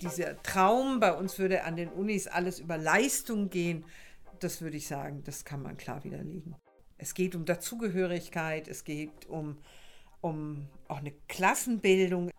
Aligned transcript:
Dieser 0.00 0.42
Traum, 0.42 1.00
bei 1.00 1.16
uns 1.16 1.38
würde 1.38 1.64
an 1.64 1.76
den 1.76 1.88
Unis 1.88 2.26
alles 2.26 2.58
über 2.58 2.76
Leistung 2.76 3.48
gehen, 3.50 3.84
das 4.40 4.60
würde 4.60 4.76
ich 4.76 4.86
sagen, 4.86 5.22
das 5.24 5.44
kann 5.44 5.62
man 5.62 5.76
klar 5.76 6.04
widerlegen. 6.04 6.56
Es 6.98 7.14
geht 7.14 7.34
um 7.34 7.44
Dazugehörigkeit, 7.44 8.68
es 8.68 8.84
geht 8.84 9.26
um, 9.26 9.58
um 10.20 10.68
auch 10.88 10.98
eine 10.98 11.12
Klassenbildung. 11.28 12.30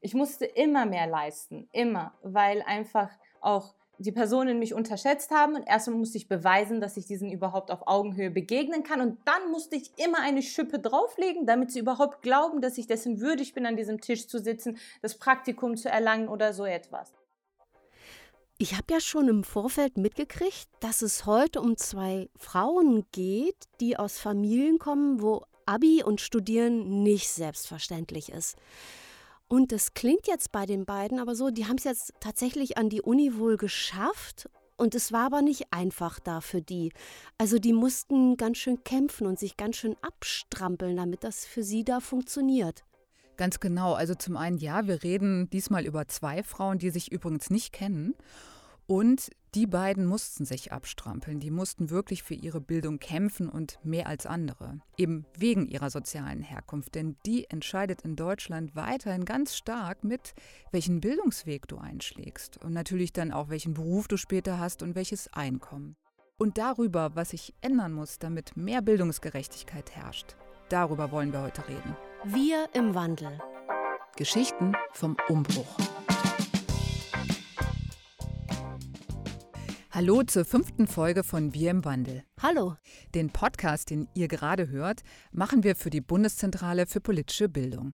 Ich 0.00 0.14
musste 0.14 0.46
immer 0.46 0.86
mehr 0.86 1.06
leisten, 1.06 1.68
immer, 1.72 2.14
weil 2.22 2.62
einfach 2.62 3.10
auch 3.40 3.74
die 3.98 4.12
Personen 4.12 4.58
mich 4.58 4.74
unterschätzt 4.74 5.30
haben 5.30 5.54
und 5.54 5.62
erstmal 5.62 5.96
musste 5.96 6.18
ich 6.18 6.28
beweisen, 6.28 6.80
dass 6.80 6.96
ich 6.96 7.06
diesen 7.06 7.30
überhaupt 7.30 7.70
auf 7.70 7.86
Augenhöhe 7.86 8.30
begegnen 8.30 8.82
kann 8.82 9.00
und 9.00 9.18
dann 9.24 9.50
musste 9.50 9.76
ich 9.76 9.92
immer 9.96 10.20
eine 10.20 10.42
Schippe 10.42 10.78
drauflegen, 10.78 11.46
damit 11.46 11.70
sie 11.70 11.78
überhaupt 11.78 12.22
glauben, 12.22 12.60
dass 12.60 12.78
ich 12.78 12.86
dessen 12.86 13.20
würdig 13.20 13.54
bin, 13.54 13.66
an 13.66 13.76
diesem 13.76 14.00
Tisch 14.00 14.26
zu 14.26 14.38
sitzen, 14.38 14.78
das 15.02 15.18
Praktikum 15.18 15.76
zu 15.76 15.88
erlangen 15.88 16.28
oder 16.28 16.52
so 16.52 16.64
etwas. 16.64 17.12
Ich 18.58 18.74
habe 18.74 18.92
ja 18.92 19.00
schon 19.00 19.28
im 19.28 19.42
Vorfeld 19.42 19.98
mitgekriegt, 19.98 20.68
dass 20.78 21.02
es 21.02 21.26
heute 21.26 21.60
um 21.60 21.76
zwei 21.76 22.28
Frauen 22.36 23.04
geht, 23.10 23.56
die 23.80 23.96
aus 23.96 24.18
Familien 24.18 24.78
kommen, 24.78 25.20
wo 25.20 25.42
Abi 25.66 26.02
und 26.04 26.20
Studieren 26.20 27.02
nicht 27.02 27.28
selbstverständlich 27.28 28.30
ist. 28.30 28.56
Und 29.52 29.70
das 29.70 29.92
klingt 29.92 30.28
jetzt 30.28 30.50
bei 30.50 30.64
den 30.64 30.86
beiden 30.86 31.18
aber 31.18 31.34
so, 31.34 31.50
die 31.50 31.66
haben 31.66 31.76
es 31.76 31.84
jetzt 31.84 32.14
tatsächlich 32.20 32.78
an 32.78 32.88
die 32.88 33.02
Uni 33.02 33.36
wohl 33.36 33.58
geschafft. 33.58 34.48
Und 34.78 34.94
es 34.94 35.12
war 35.12 35.26
aber 35.26 35.42
nicht 35.42 35.66
einfach 35.70 36.20
da 36.20 36.40
für 36.40 36.62
die. 36.62 36.90
Also 37.36 37.58
die 37.58 37.74
mussten 37.74 38.38
ganz 38.38 38.56
schön 38.56 38.82
kämpfen 38.82 39.26
und 39.26 39.38
sich 39.38 39.58
ganz 39.58 39.76
schön 39.76 39.94
abstrampeln, 40.00 40.96
damit 40.96 41.22
das 41.22 41.44
für 41.44 41.62
sie 41.62 41.84
da 41.84 42.00
funktioniert. 42.00 42.82
Ganz 43.36 43.60
genau. 43.60 43.92
Also 43.92 44.14
zum 44.14 44.38
einen, 44.38 44.56
ja, 44.56 44.86
wir 44.86 45.02
reden 45.02 45.50
diesmal 45.50 45.84
über 45.84 46.08
zwei 46.08 46.42
Frauen, 46.42 46.78
die 46.78 46.88
sich 46.88 47.12
übrigens 47.12 47.50
nicht 47.50 47.74
kennen. 47.74 48.14
Und 48.86 49.30
die 49.54 49.66
beiden 49.66 50.06
mussten 50.06 50.44
sich 50.44 50.72
abstrampeln. 50.72 51.38
Die 51.38 51.50
mussten 51.50 51.90
wirklich 51.90 52.22
für 52.22 52.34
ihre 52.34 52.60
Bildung 52.60 52.98
kämpfen 52.98 53.48
und 53.48 53.78
mehr 53.84 54.06
als 54.06 54.26
andere. 54.26 54.80
Eben 54.96 55.26
wegen 55.36 55.66
ihrer 55.66 55.90
sozialen 55.90 56.42
Herkunft. 56.42 56.94
Denn 56.94 57.16
die 57.26 57.48
entscheidet 57.50 58.02
in 58.02 58.16
Deutschland 58.16 58.74
weiterhin 58.74 59.24
ganz 59.24 59.56
stark 59.56 60.04
mit, 60.04 60.34
welchen 60.70 61.00
Bildungsweg 61.00 61.68
du 61.68 61.78
einschlägst. 61.78 62.62
Und 62.64 62.72
natürlich 62.72 63.12
dann 63.12 63.30
auch, 63.30 63.50
welchen 63.50 63.74
Beruf 63.74 64.08
du 64.08 64.16
später 64.16 64.58
hast 64.58 64.82
und 64.82 64.94
welches 64.94 65.32
Einkommen. 65.32 65.96
Und 66.38 66.58
darüber, 66.58 67.14
was 67.14 67.30
sich 67.30 67.54
ändern 67.60 67.92
muss, 67.92 68.18
damit 68.18 68.56
mehr 68.56 68.82
Bildungsgerechtigkeit 68.82 69.94
herrscht. 69.94 70.36
Darüber 70.70 71.12
wollen 71.12 71.32
wir 71.32 71.42
heute 71.42 71.68
reden. 71.68 71.96
Wir 72.24 72.68
im 72.72 72.94
Wandel. 72.94 73.38
Geschichten 74.16 74.72
vom 74.92 75.16
Umbruch. 75.28 75.76
Hallo 79.94 80.22
zur 80.22 80.46
fünften 80.46 80.86
Folge 80.86 81.22
von 81.22 81.52
Wir 81.52 81.70
im 81.70 81.84
Wandel. 81.84 82.24
Hallo. 82.40 82.76
Den 83.14 83.28
Podcast, 83.28 83.90
den 83.90 84.08
ihr 84.14 84.26
gerade 84.26 84.68
hört, 84.68 85.02
machen 85.32 85.64
wir 85.64 85.76
für 85.76 85.90
die 85.90 86.00
Bundeszentrale 86.00 86.86
für 86.86 87.02
politische 87.02 87.50
Bildung. 87.50 87.90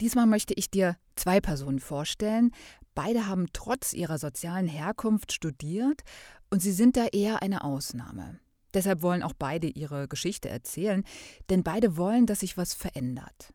Diesmal 0.00 0.24
möchte 0.24 0.54
ich 0.54 0.70
dir 0.70 0.96
zwei 1.16 1.42
Personen 1.42 1.78
vorstellen. 1.78 2.52
Beide 2.94 3.26
haben 3.26 3.48
trotz 3.52 3.92
ihrer 3.92 4.16
sozialen 4.16 4.66
Herkunft 4.66 5.32
studiert 5.32 6.00
und 6.48 6.62
sie 6.62 6.72
sind 6.72 6.96
da 6.96 7.04
eher 7.08 7.42
eine 7.42 7.64
Ausnahme. 7.64 8.40
Deshalb 8.72 9.02
wollen 9.02 9.22
auch 9.22 9.34
beide 9.38 9.66
ihre 9.66 10.08
Geschichte 10.08 10.48
erzählen, 10.48 11.04
denn 11.50 11.62
beide 11.62 11.98
wollen, 11.98 12.24
dass 12.24 12.40
sich 12.40 12.56
was 12.56 12.72
verändert. 12.72 13.52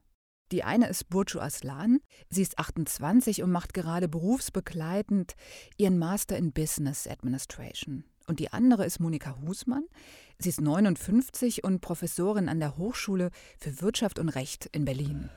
Die 0.51 0.63
eine 0.63 0.87
ist 0.87 1.09
Burcu 1.09 1.39
Aslan. 1.39 1.99
Sie 2.29 2.43
ist 2.43 2.59
28 2.59 3.41
und 3.41 3.51
macht 3.51 3.73
gerade 3.73 4.07
berufsbegleitend 4.07 5.35
ihren 5.77 5.97
Master 5.97 6.37
in 6.37 6.53
Business 6.53 7.07
Administration. 7.07 8.03
Und 8.27 8.39
die 8.39 8.53
andere 8.53 8.85
ist 8.85 8.99
Monika 8.99 9.37
Husmann. 9.41 9.85
Sie 10.37 10.49
ist 10.49 10.61
59 10.61 11.63
und 11.63 11.81
Professorin 11.81 12.49
an 12.49 12.59
der 12.59 12.77
Hochschule 12.77 13.31
für 13.57 13.81
Wirtschaft 13.81 14.19
und 14.19 14.29
Recht 14.29 14.67
in 14.67 14.85
Berlin. 14.85 15.29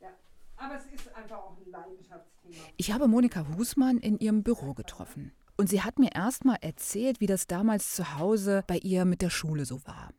Ja, 0.00 0.08
aber 0.56 0.76
es 0.76 0.84
ist 0.86 1.12
einfach 1.14 1.38
auch 1.38 1.56
ein 1.56 1.70
Leidenschaftsthema. 1.70 2.56
Ich 2.76 2.92
habe 2.92 3.08
Monika 3.08 3.46
Husmann 3.56 3.98
in 3.98 4.18
ihrem 4.18 4.42
Büro 4.42 4.74
getroffen. 4.74 5.32
Und 5.56 5.68
sie 5.68 5.82
hat 5.82 5.98
mir 5.98 6.10
erst 6.14 6.44
mal 6.44 6.58
erzählt, 6.60 7.20
wie 7.20 7.26
das 7.26 7.46
damals 7.46 7.94
zu 7.94 8.18
Hause 8.18 8.62
bei 8.66 8.78
ihr 8.78 9.04
mit 9.04 9.20
der 9.20 9.30
Schule 9.30 9.66
so 9.66 9.84
war. 9.84 10.10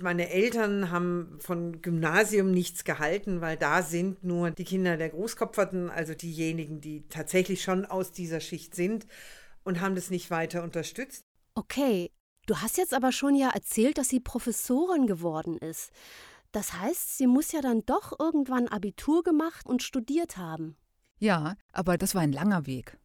Meine 0.00 0.30
Eltern 0.30 0.90
haben 0.90 1.38
von 1.40 1.82
Gymnasium 1.82 2.50
nichts 2.50 2.84
gehalten, 2.84 3.40
weil 3.40 3.56
da 3.56 3.82
sind 3.82 4.24
nur 4.24 4.50
die 4.50 4.64
Kinder 4.64 4.96
der 4.96 5.10
Großkopferten, 5.10 5.90
also 5.90 6.14
diejenigen, 6.14 6.80
die 6.80 7.06
tatsächlich 7.08 7.62
schon 7.62 7.84
aus 7.84 8.12
dieser 8.12 8.40
Schicht 8.40 8.74
sind 8.74 9.06
und 9.64 9.80
haben 9.80 9.94
das 9.94 10.10
nicht 10.10 10.30
weiter 10.30 10.62
unterstützt. 10.62 11.24
Okay, 11.54 12.10
du 12.46 12.56
hast 12.58 12.78
jetzt 12.78 12.94
aber 12.94 13.12
schon 13.12 13.34
ja 13.34 13.50
erzählt, 13.50 13.98
dass 13.98 14.08
sie 14.08 14.20
Professorin 14.20 15.06
geworden 15.06 15.58
ist. 15.58 15.90
Das 16.52 16.72
heißt, 16.72 17.18
sie 17.18 17.26
muss 17.26 17.52
ja 17.52 17.60
dann 17.60 17.84
doch 17.86 18.18
irgendwann 18.18 18.68
Abitur 18.68 19.22
gemacht 19.22 19.66
und 19.66 19.82
studiert 19.82 20.36
haben. 20.36 20.76
Ja, 21.18 21.56
aber 21.72 21.98
das 21.98 22.14
war 22.14 22.22
ein 22.22 22.32
langer 22.32 22.66
Weg. 22.66 22.98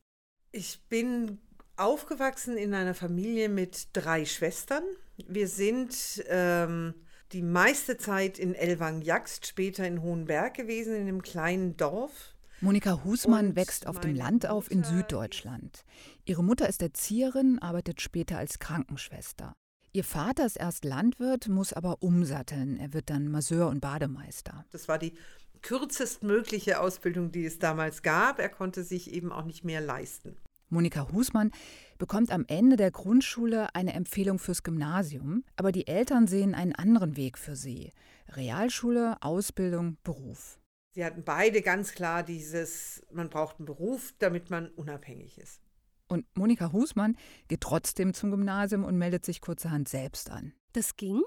Ich 0.51 0.81
bin 0.87 1.39
aufgewachsen 1.75 2.57
in 2.57 2.73
einer 2.73 2.93
Familie 2.95 3.49
mit 3.49 3.89
drei 3.93 4.25
Schwestern. 4.25 4.83
Wir 5.17 5.47
sind 5.47 6.23
ähm, 6.27 6.93
die 7.31 7.41
meiste 7.41 7.97
Zeit 7.97 8.37
in 8.37 8.53
Elwang-Jaxt, 8.53 9.47
später 9.47 9.87
in 9.87 10.01
Hohenberg 10.01 10.53
gewesen, 10.53 10.93
in 10.95 11.01
einem 11.01 11.21
kleinen 11.21 11.77
Dorf. 11.77 12.35
Monika 12.61 13.03
Husmann 13.03 13.49
Und 13.49 13.55
wächst 13.55 13.87
auf 13.87 13.99
dem 13.99 14.15
Land 14.15 14.47
auf 14.47 14.71
in 14.71 14.83
Süddeutschland. 14.83 15.83
Ihre 16.25 16.43
Mutter 16.43 16.69
ist 16.69 16.81
Erzieherin, 16.81 17.59
arbeitet 17.59 18.01
später 18.01 18.37
als 18.37 18.59
Krankenschwester. 18.59 19.53
Ihr 19.91 20.03
Vater 20.03 20.45
ist 20.45 20.57
erst 20.57 20.83
Landwirt, 20.83 21.47
muss 21.47 21.73
aber 21.73 22.01
umsatteln. 22.01 22.77
Er 22.77 22.93
wird 22.93 23.09
dann 23.09 23.29
Masseur 23.29 23.69
und 23.69 23.81
Bademeister. 23.81 24.65
Das 24.71 24.87
war 24.87 24.97
die 24.97 25.13
kürzestmögliche 25.61 26.79
Ausbildung, 26.79 27.31
die 27.31 27.45
es 27.45 27.59
damals 27.59 28.03
gab. 28.03 28.39
Er 28.39 28.49
konnte 28.49 28.83
sich 28.83 29.13
eben 29.13 29.31
auch 29.31 29.45
nicht 29.45 29.63
mehr 29.63 29.81
leisten. 29.81 30.37
Monika 30.69 31.11
Husmann 31.11 31.51
bekommt 31.97 32.31
am 32.31 32.45
Ende 32.47 32.75
der 32.75 32.91
Grundschule 32.91 33.73
eine 33.75 33.93
Empfehlung 33.93 34.39
fürs 34.39 34.63
Gymnasium, 34.63 35.43
aber 35.55 35.71
die 35.71 35.87
Eltern 35.87 36.27
sehen 36.27 36.55
einen 36.55 36.75
anderen 36.75 37.17
Weg 37.17 37.37
für 37.37 37.55
sie. 37.55 37.91
Realschule, 38.29 39.17
Ausbildung, 39.21 39.97
Beruf. 40.03 40.59
Sie 40.95 41.03
hatten 41.03 41.23
beide 41.23 41.61
ganz 41.61 41.91
klar 41.91 42.23
dieses, 42.23 43.01
man 43.11 43.29
braucht 43.29 43.59
einen 43.59 43.65
Beruf, 43.65 44.13
damit 44.19 44.49
man 44.49 44.69
unabhängig 44.69 45.37
ist. 45.37 45.61
Und 46.07 46.25
Monika 46.37 46.71
Husmann 46.71 47.17
geht 47.47 47.61
trotzdem 47.61 48.13
zum 48.13 48.31
Gymnasium 48.31 48.83
und 48.83 48.97
meldet 48.97 49.25
sich 49.25 49.41
kurzerhand 49.41 49.89
selbst 49.89 50.29
an. 50.29 50.53
Das 50.73 50.95
ging? 50.95 51.21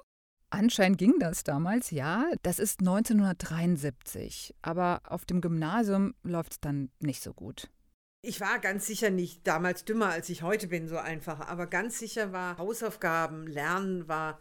Anscheinend 0.50 0.96
ging 0.96 1.14
das 1.18 1.44
damals, 1.44 1.90
ja. 1.90 2.24
Das 2.42 2.58
ist 2.58 2.80
1973. 2.80 4.54
Aber 4.62 5.02
auf 5.04 5.26
dem 5.26 5.40
Gymnasium 5.40 6.14
läuft 6.22 6.52
es 6.52 6.60
dann 6.60 6.90
nicht 7.00 7.22
so 7.22 7.34
gut. 7.34 7.68
Ich 8.20 8.40
war 8.40 8.58
ganz 8.58 8.86
sicher 8.86 9.10
nicht 9.10 9.46
damals 9.46 9.84
dümmer, 9.84 10.08
als 10.08 10.28
ich 10.28 10.42
heute 10.42 10.66
bin, 10.66 10.88
so 10.88 10.98
einfach. 10.98 11.40
Aber 11.40 11.66
ganz 11.66 11.98
sicher 11.98 12.32
war 12.32 12.58
Hausaufgaben, 12.58 13.46
Lernen 13.46 14.08
war 14.08 14.40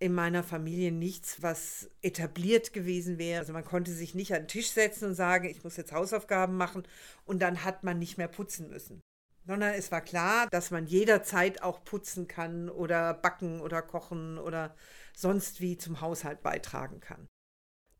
in 0.00 0.12
meiner 0.12 0.42
Familie 0.42 0.90
nichts, 0.90 1.40
was 1.40 1.88
etabliert 2.02 2.72
gewesen 2.72 3.16
wäre. 3.16 3.38
Also 3.38 3.52
man 3.52 3.64
konnte 3.64 3.92
sich 3.92 4.14
nicht 4.14 4.34
an 4.34 4.42
den 4.42 4.48
Tisch 4.48 4.70
setzen 4.70 5.06
und 5.10 5.14
sagen, 5.14 5.48
ich 5.48 5.62
muss 5.62 5.76
jetzt 5.76 5.92
Hausaufgaben 5.92 6.56
machen 6.56 6.82
und 7.24 7.40
dann 7.40 7.64
hat 7.64 7.84
man 7.84 7.98
nicht 8.00 8.18
mehr 8.18 8.28
putzen 8.28 8.68
müssen. 8.68 9.00
Sondern 9.46 9.74
es 9.74 9.92
war 9.92 10.00
klar, 10.00 10.48
dass 10.50 10.70
man 10.70 10.86
jederzeit 10.86 11.62
auch 11.62 11.84
putzen 11.84 12.26
kann 12.26 12.68
oder 12.68 13.14
backen 13.14 13.60
oder 13.60 13.82
kochen 13.82 14.38
oder 14.38 14.74
sonst 15.14 15.60
wie 15.60 15.76
zum 15.76 16.00
Haushalt 16.00 16.42
beitragen 16.42 16.98
kann. 16.98 17.28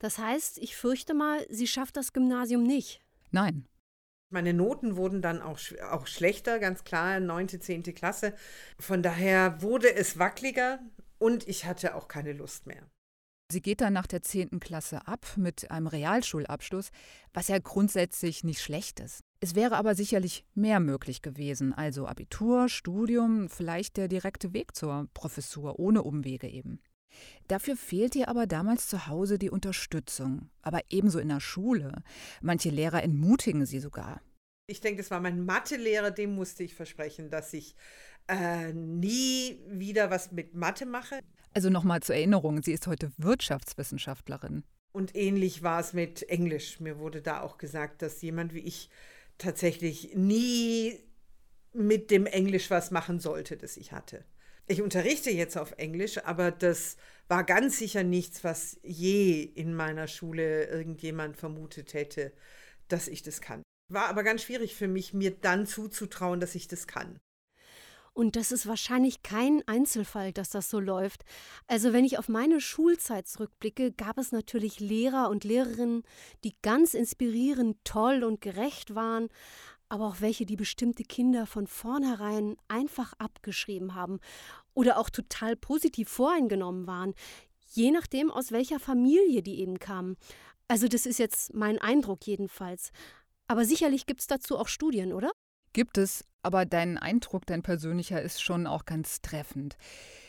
Das 0.01 0.19
heißt, 0.19 0.59
ich 0.59 0.77
fürchte 0.77 1.15
mal, 1.15 1.47
sie 1.49 1.69
schafft 1.69 1.97
das 1.97 2.13
Gymnasium 2.13 2.65
nicht. 2.65 3.01
Nein, 3.31 3.69
meine 4.31 4.53
Noten 4.53 4.97
wurden 4.97 5.23
dann 5.23 5.41
auch, 5.41 5.59
auch 5.91 6.07
schlechter, 6.07 6.59
ganz 6.59 6.85
klar, 6.85 7.21
9., 7.21 7.61
10. 7.61 7.83
Klasse. 7.95 8.35
Von 8.79 9.03
daher 9.03 9.63
wurde 9.63 9.95
es 9.95 10.19
wackeliger 10.19 10.81
und 11.19 11.47
ich 11.49 11.65
hatte 11.67 11.95
auch 11.95 12.09
keine 12.09 12.33
Lust 12.33 12.67
mehr. 12.67 12.83
Sie 13.53 13.61
geht 13.61 13.83
dann 13.83 13.93
nach 13.93 14.07
der 14.07 14.23
10. 14.23 14.59
Klasse 14.59 15.07
ab 15.07 15.27
mit 15.37 15.71
einem 15.71 15.87
Realschulabschluss, 15.87 16.91
was 17.33 17.49
ja 17.49 17.59
grundsätzlich 17.59 18.43
nicht 18.43 18.61
schlecht 18.61 19.01
ist. 19.01 19.21
Es 19.41 19.55
wäre 19.55 19.77
aber 19.77 19.95
sicherlich 19.95 20.45
mehr 20.55 20.81
möglich 20.81 21.21
gewesen, 21.21 21.75
also 21.75 22.07
Abitur, 22.07 22.69
Studium, 22.69 23.51
vielleicht 23.51 23.99
der 23.99 24.09
direkte 24.09 24.55
Weg 24.55 24.75
zur 24.75 25.07
Professur, 25.13 25.79
ohne 25.79 26.03
Umwege 26.03 26.49
eben. 26.49 26.81
Dafür 27.49 27.77
fehlt 27.77 28.15
ihr 28.17 28.29
aber 28.29 28.47
damals 28.47 28.89
zu 28.89 29.07
Hause 29.07 29.39
die 29.39 29.51
Unterstützung, 29.51 30.51
aber 30.63 30.81
ebenso 30.91 31.19
in 31.19 31.29
der 31.29 31.41
Schule. 31.41 32.03
Manche 32.41 32.71
Lehrer 32.71 33.03
entmutigen 33.03 33.67
sie 33.67 33.81
sogar. 33.81 34.21
Ich 34.67 34.81
denke, 34.81 35.03
das 35.03 35.11
war 35.11 35.21
mein 35.21 35.45
Mathelehrer, 35.45 36.11
dem 36.11 36.35
musste 36.35 36.63
ich 36.63 36.75
versprechen, 36.75 37.29
dass 37.29 37.53
ich 37.53 37.77
äh, 38.29 38.73
nie 38.73 39.61
wieder 39.69 40.11
was 40.11 40.33
mit 40.33 40.55
Mathe 40.55 40.87
mache. 40.87 41.21
Also 41.53 41.69
nochmal 41.69 42.01
zur 42.01 42.15
Erinnerung, 42.15 42.63
sie 42.63 42.73
ist 42.73 42.87
heute 42.87 43.13
Wirtschaftswissenschaftlerin. 43.19 44.65
Und 44.93 45.15
ähnlich 45.15 45.63
war 45.63 45.81
es 45.81 45.93
mit 45.93 46.23
Englisch. 46.31 46.81
Mir 46.81 46.99
wurde 46.99 47.21
da 47.21 47.43
auch 47.43 47.59
gesagt, 47.59 48.01
dass 48.01 48.23
jemand 48.23 48.55
wie 48.55 48.61
ich 48.61 48.89
tatsächlich 49.39 50.15
nie 50.15 50.99
mit 51.73 52.11
dem 52.11 52.27
Englisch 52.27 52.71
was 52.71 52.91
machen 52.91 53.19
sollte, 53.19 53.57
das 53.57 53.77
ich 53.77 53.93
hatte. 53.93 54.25
Ich 54.67 54.81
unterrichte 54.81 55.31
jetzt 55.31 55.59
auf 55.59 55.73
Englisch, 55.73 56.25
aber 56.25 56.51
das 56.51 56.97
war 57.29 57.45
ganz 57.45 57.79
sicher 57.79 58.03
nichts, 58.03 58.45
was 58.45 58.79
je 58.83 59.43
in 59.43 59.75
meiner 59.75 60.07
Schule 60.07 60.67
irgendjemand 60.67 61.37
vermutet 61.37 61.93
hätte, 61.93 62.33
dass 62.89 63.09
ich 63.09 63.23
das 63.23 63.41
kann. 63.41 63.63
War 63.93 64.07
aber 64.07 64.23
ganz 64.23 64.43
schwierig 64.43 64.75
für 64.75 64.89
mich, 64.89 65.13
mir 65.13 65.33
dann 65.33 65.67
zuzutrauen, 65.67 66.41
dass 66.41 66.55
ich 66.55 66.69
das 66.69 66.87
kann. 66.87 67.19
Und 68.15 68.37
das 68.37 68.53
ist 68.53 68.69
wahrscheinlich 68.69 69.25
kein 69.25 69.67
Einzelfall, 69.67 70.33
dass 70.33 70.49
das 70.49 70.71
so 70.71 70.79
läuft. 70.79 71.25
Also 71.67 71.93
wenn 71.93 72.05
ich 72.05 72.17
auf 72.17 72.29
meine 72.29 72.61
Schulzeit 72.61 73.27
zurückblicke, 73.27 73.91
gab 73.91 74.19
es 74.19 74.31
natürlich 74.31 74.79
Lehrer 74.79 75.29
und 75.31 75.43
Lehrerinnen, 75.43 76.05
die 76.45 76.55
ganz 76.63 76.95
inspirierend, 76.95 77.77
toll 77.83 78.23
und 78.23 78.41
gerecht 78.41 78.95
waren, 78.95 79.29
aber 79.89 80.07
auch 80.07 80.21
welche, 80.21 80.47
die 80.47 80.57
bestimmte 80.57 81.05
Kinder 81.05 81.47
von 81.47 81.67
vornherein 81.67 82.57
einfach 82.69 83.13
abgeschrieben 83.19 83.95
haben 83.95 84.21
oder 84.75 84.99
auch 84.99 85.11
total 85.11 85.57
positiv 85.57 86.09
voreingenommen 86.09 86.87
waren, 86.87 87.15
je 87.73 87.91
nachdem, 87.91 88.31
aus 88.31 88.53
welcher 88.53 88.81
Familie 88.81 89.43
die 89.43 89.61
eben 89.61 89.79
kamen. 89.79 90.17
Also 90.69 90.89
das 90.89 91.07
ist 91.07 91.19
jetzt 91.19 91.55
mein 91.55 91.79
Eindruck 91.79 92.27
jedenfalls. 92.27 92.91
Aber 93.47 93.65
sicherlich 93.65 94.07
gibt 94.07 94.21
es 94.21 94.27
dazu 94.27 94.59
auch 94.59 94.69
Studien, 94.69 95.13
oder? 95.13 95.31
Gibt 95.73 95.99
es, 95.99 96.25
aber 96.43 96.65
dein 96.65 96.99
Eindruck, 96.99 97.47
dein 97.47 97.63
persönlicher, 97.63 98.23
ist 98.23 98.41
schon 98.41 98.67
auch 98.67 98.85
ganz 98.85 99.21
treffend. 99.21 99.77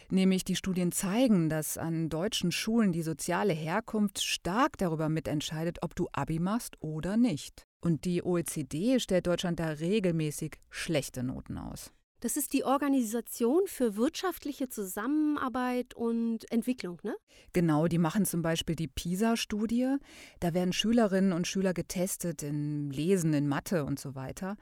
Nämlich 0.10 0.44
die 0.44 0.56
Studien 0.56 0.92
zeigen, 0.92 1.50
dass 1.50 1.78
an 1.78 2.10
deutschen 2.10 2.52
Schulen 2.52 2.92
die 2.92 3.02
soziale 3.02 3.54
Herkunft 3.54 4.24
stark 4.24 4.78
darüber 4.78 5.10
mitentscheidet, 5.10 5.80
ob 5.82 5.96
du 5.96 6.08
Abi 6.12 6.40
machst 6.40 6.76
oder 6.82 7.18
nicht. 7.18 7.66
Und 7.86 8.04
die 8.06 8.24
OECD 8.24 9.00
stellt 9.00 9.28
Deutschland 9.28 9.60
da 9.60 9.68
regelmäßig 9.68 10.56
schlechte 10.72 11.22
Noten 11.22 11.60
aus. 11.60 11.92
Das 12.20 12.36
ist 12.36 12.54
die 12.54 12.64
Organisation 12.64 13.68
für 13.68 13.96
wirtschaftliche 13.96 14.70
Zusammenarbeit 14.70 15.94
und 15.94 16.52
Entwicklung, 16.52 17.00
ne? 17.04 17.16
Genau, 17.54 17.86
die 17.86 18.00
machen 18.00 18.26
zum 18.26 18.42
Beispiel 18.42 18.76
die 18.76 18.88
PISA-Studie. 18.88 19.98
Da 20.40 20.56
werden 20.56 20.74
Schülerinnen 20.74 21.32
und 21.32 21.46
Schüler 21.46 21.76
getestet 21.76 22.42
in 22.42 22.90
Lesen, 22.90 23.36
in 23.36 23.48
Mathe 23.48 23.86
und 23.86 24.00
so 24.00 24.16
weiter. 24.16 24.58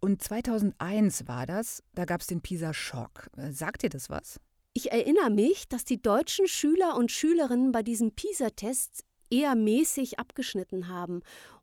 Und 0.00 0.22
2001 0.22 1.26
war 1.26 1.46
das, 1.46 1.82
da 1.94 2.04
gab 2.04 2.20
es 2.20 2.26
den 2.26 2.42
PISA-Schock. 2.42 3.30
Sagt 3.50 3.82
dir 3.82 3.88
das 3.88 4.10
was? 4.10 4.40
Ich 4.74 4.92
erinnere 4.92 5.30
mich, 5.30 5.68
dass 5.68 5.86
die 5.86 6.02
deutschen 6.02 6.46
Schüler 6.46 6.98
und 6.98 7.10
Schülerinnen 7.10 7.72
bei 7.72 7.82
diesen 7.82 8.14
PISA-Tests 8.14 9.04
eher 9.30 9.54
mäßig 9.54 10.18
abgeschnitten 10.18 10.88
haben. 10.88 11.22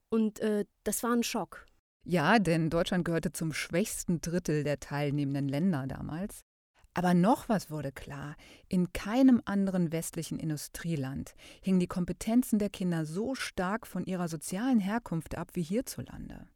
Und 0.09 0.39
äh, 0.39 0.65
das 0.83 1.03
war 1.03 1.13
ein 1.13 1.23
Schock. 1.23 1.65
Ja, 2.03 2.37
denn 2.39 2.69
Deutschland 2.69 3.03
gehörte 3.05 3.31
zum 3.31 3.51
schwächsten 3.51 4.21
Drittel 4.21 4.63
der 4.63 4.79
teilnehmenden 4.79 5.49
Länder 5.49 5.87
damals. 5.87 6.41
Aber 6.93 7.13
noch 7.13 7.49
was 7.49 7.69
wurde 7.69 7.91
klar. 7.91 8.35
In 8.69 8.93
keinem 8.93 9.41
anderen 9.43 9.91
westlichen 9.91 10.39
Industrieland 10.39 11.35
hingen 11.61 11.79
die 11.79 11.87
Kompetenzen 11.87 12.57
der 12.57 12.69
Kinder 12.69 13.05
so 13.05 13.35
stark 13.35 13.85
von 13.85 14.05
ihrer 14.05 14.29
sozialen 14.29 14.79
Herkunft 14.79 15.35
ab 15.35 15.51
wie 15.53 15.63
hierzulande. 15.63 16.47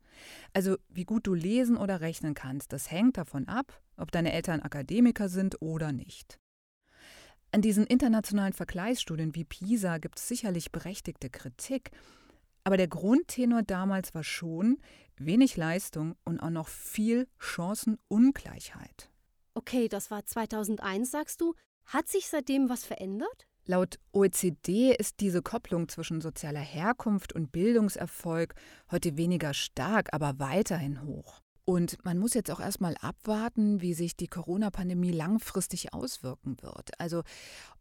Also 0.53 0.77
wie 0.87 1.03
gut 1.03 1.27
du 1.27 1.33
lesen 1.33 1.77
oder 1.77 1.99
rechnen 1.99 2.35
kannst, 2.35 2.71
das 2.71 2.89
hängt 2.89 3.17
davon 3.17 3.47
ab, 3.47 3.81
ob 3.97 4.11
deine 4.11 4.31
Eltern 4.31 4.61
Akademiker 4.61 5.27
sind 5.29 5.61
oder 5.61 5.91
nicht. 5.91 6.39
An 7.51 7.61
diesen 7.61 7.85
internationalen 7.85 8.53
Vergleichsstudien 8.53 9.35
wie 9.35 9.43
PISA 9.43 9.97
gibt 9.97 10.19
es 10.19 10.27
sicherlich 10.27 10.71
berechtigte 10.71 11.29
Kritik, 11.29 11.91
aber 12.69 12.77
der 12.77 12.87
Grundtenor 12.87 13.63
damals 13.63 14.13
war 14.13 14.23
schon 14.23 14.77
wenig 15.17 15.57
Leistung 15.57 16.15
und 16.23 16.39
auch 16.39 16.51
noch 16.51 16.67
viel 16.67 17.27
Chancenungleichheit. 17.39 19.09
Okay, 19.55 19.87
das 19.87 20.11
war 20.11 20.23
2001, 20.23 21.09
sagst 21.09 21.41
du. 21.41 21.55
Hat 21.85 22.07
sich 22.07 22.27
seitdem 22.27 22.69
was 22.69 22.85
verändert? 22.85 23.47
Laut 23.65 23.97
OECD 24.11 24.93
ist 24.95 25.19
diese 25.19 25.41
Kopplung 25.41 25.89
zwischen 25.89 26.21
sozialer 26.21 26.59
Herkunft 26.59 27.33
und 27.33 27.51
Bildungserfolg 27.51 28.53
heute 28.91 29.17
weniger 29.17 29.55
stark, 29.55 30.09
aber 30.13 30.37
weiterhin 30.37 31.01
hoch. 31.03 31.41
Und 31.65 31.97
man 32.05 32.19
muss 32.19 32.35
jetzt 32.35 32.51
auch 32.51 32.59
erstmal 32.59 32.95
abwarten, 33.01 33.81
wie 33.81 33.95
sich 33.95 34.15
die 34.15 34.27
Corona-Pandemie 34.27 35.11
langfristig 35.11 35.91
auswirken 35.91 36.61
wird. 36.61 36.91
Also 36.99 37.23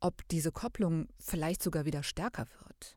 ob 0.00 0.26
diese 0.28 0.50
Kopplung 0.50 1.08
vielleicht 1.18 1.62
sogar 1.62 1.84
wieder 1.84 2.02
stärker 2.02 2.46
wird. 2.64 2.96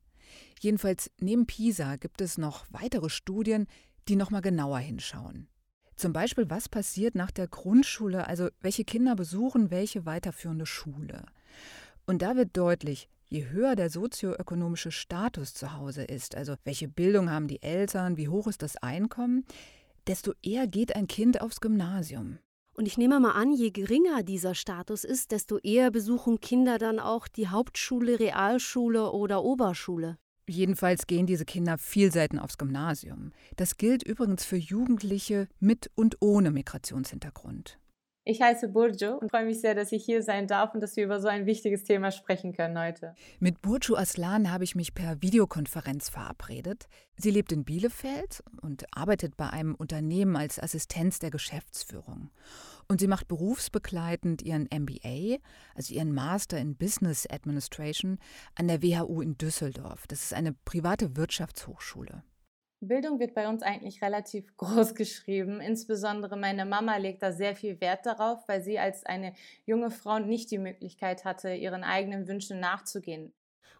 Jedenfalls 0.59 1.11
neben 1.19 1.45
PISA 1.45 1.95
gibt 1.95 2.21
es 2.21 2.37
noch 2.37 2.65
weitere 2.69 3.09
Studien, 3.09 3.67
die 4.07 4.15
nochmal 4.15 4.41
genauer 4.41 4.79
hinschauen. 4.79 5.47
Zum 5.95 6.13
Beispiel, 6.13 6.49
was 6.49 6.67
passiert 6.67 7.15
nach 7.15 7.31
der 7.31 7.47
Grundschule, 7.47 8.27
also 8.27 8.49
welche 8.59 8.83
Kinder 8.83 9.15
besuchen 9.15 9.69
welche 9.69 10.05
weiterführende 10.05 10.65
Schule. 10.65 11.25
Und 12.05 12.21
da 12.21 12.35
wird 12.35 12.57
deutlich, 12.57 13.07
je 13.29 13.49
höher 13.49 13.75
der 13.75 13.89
sozioökonomische 13.89 14.91
Status 14.91 15.53
zu 15.53 15.73
Hause 15.73 16.03
ist, 16.03 16.35
also 16.35 16.55
welche 16.63 16.87
Bildung 16.87 17.29
haben 17.29 17.47
die 17.47 17.61
Eltern, 17.61 18.17
wie 18.17 18.27
hoch 18.27 18.47
ist 18.47 18.63
das 18.63 18.77
Einkommen, 18.77 19.45
desto 20.07 20.33
eher 20.41 20.67
geht 20.67 20.95
ein 20.95 21.07
Kind 21.07 21.41
aufs 21.41 21.61
Gymnasium. 21.61 22.39
Und 22.73 22.88
ich 22.88 22.97
nehme 22.97 23.19
mal 23.19 23.31
an, 23.31 23.51
je 23.51 23.71
geringer 23.71 24.23
dieser 24.23 24.56
Status 24.56 25.03
ist, 25.03 25.31
desto 25.31 25.57
eher 25.57 25.91
besuchen 25.91 26.39
Kinder 26.39 26.77
dann 26.77 27.00
auch 27.00 27.27
die 27.27 27.47
Hauptschule, 27.50 28.19
Realschule 28.19 29.12
oder 29.12 29.44
Oberschule. 29.44 30.18
Jedenfalls 30.47 31.07
gehen 31.07 31.27
diese 31.27 31.45
Kinder 31.45 31.77
viel 31.77 32.12
selten 32.12 32.39
aufs 32.39 32.57
Gymnasium. 32.57 33.31
Das 33.57 33.77
gilt 33.77 34.03
übrigens 34.03 34.44
für 34.44 34.57
Jugendliche 34.57 35.47
mit 35.59 35.91
und 35.95 36.18
ohne 36.19 36.51
Migrationshintergrund. 36.51 37.80
Ich 38.23 38.39
heiße 38.39 38.68
Burju 38.68 39.15
und 39.15 39.31
freue 39.31 39.45
mich 39.45 39.62
sehr, 39.62 39.73
dass 39.73 39.91
ich 39.91 40.06
hier 40.06 40.21
sein 40.21 40.45
darf 40.45 40.75
und 40.75 40.81
dass 40.81 40.95
wir 40.95 41.06
über 41.06 41.19
so 41.19 41.27
ein 41.27 41.47
wichtiges 41.47 41.83
Thema 41.83 42.12
sprechen 42.12 42.53
können 42.53 42.77
heute. 42.77 43.15
Mit 43.39 43.63
Burju 43.63 43.95
Aslan 43.95 44.51
habe 44.51 44.63
ich 44.63 44.75
mich 44.75 44.94
per 44.94 45.23
Videokonferenz 45.23 46.09
verabredet. 46.09 46.88
Sie 47.15 47.31
lebt 47.31 47.51
in 47.51 47.65
Bielefeld 47.65 48.44
und 48.62 48.85
arbeitet 48.95 49.38
bei 49.38 49.50
einem 49.50 49.73
Unternehmen 49.73 50.35
als 50.35 50.62
Assistenz 50.62 51.18
der 51.18 51.31
Geschäftsführung. 51.31 52.29
Und 52.88 53.00
sie 53.00 53.07
macht 53.07 53.27
berufsbegleitend 53.27 54.44
ihren 54.44 54.67
MBA, 54.71 55.38
also 55.74 55.94
ihren 55.94 56.13
Master 56.13 56.59
in 56.59 56.75
Business 56.75 57.27
Administration, 57.27 58.19
an 58.53 58.67
der 58.67 58.83
WHU 58.83 59.21
in 59.21 59.38
Düsseldorf. 59.39 60.06
Das 60.06 60.21
ist 60.21 60.33
eine 60.35 60.53
private 60.53 61.15
Wirtschaftshochschule. 61.15 62.24
Bildung 62.81 63.19
wird 63.19 63.35
bei 63.35 63.47
uns 63.47 63.61
eigentlich 63.61 64.01
relativ 64.01 64.45
groß 64.57 64.95
geschrieben. 64.95 65.61
Insbesondere 65.61 66.38
meine 66.38 66.65
Mama 66.65 66.97
legt 66.97 67.21
da 67.21 67.31
sehr 67.31 67.55
viel 67.55 67.79
Wert 67.79 68.05
darauf, 68.05 68.47
weil 68.47 68.61
sie 68.61 68.79
als 68.79 69.05
eine 69.05 69.33
junge 69.65 69.91
Frau 69.91 70.19
nicht 70.19 70.51
die 70.51 70.57
Möglichkeit 70.57 71.23
hatte, 71.23 71.53
ihren 71.53 71.83
eigenen 71.83 72.27
Wünschen 72.27 72.59
nachzugehen. 72.59 73.33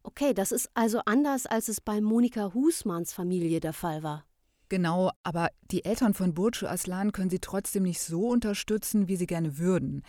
Okay, 0.04 0.34
das 0.34 0.52
ist 0.52 0.70
also 0.74 1.02
anders, 1.06 1.46
als 1.46 1.68
es 1.68 1.82
bei 1.82 2.02
Monika 2.02 2.54
Husmanns 2.54 3.14
Familie 3.14 3.60
der 3.60 3.74
Fall 3.74 4.02
war. 4.02 4.26
Genau, 4.70 5.12
aber 5.24 5.50
die 5.70 5.84
Eltern 5.84 6.14
von 6.14 6.34
Burcu 6.34 6.66
Aslan 6.66 7.12
können 7.12 7.30
sie 7.30 7.40
trotzdem 7.40 7.84
nicht 7.84 8.00
so 8.00 8.30
unterstützen, 8.30 9.08
wie 9.08 9.18
sie 9.18 9.28
gerne 9.28 9.58
würden. 9.58 10.02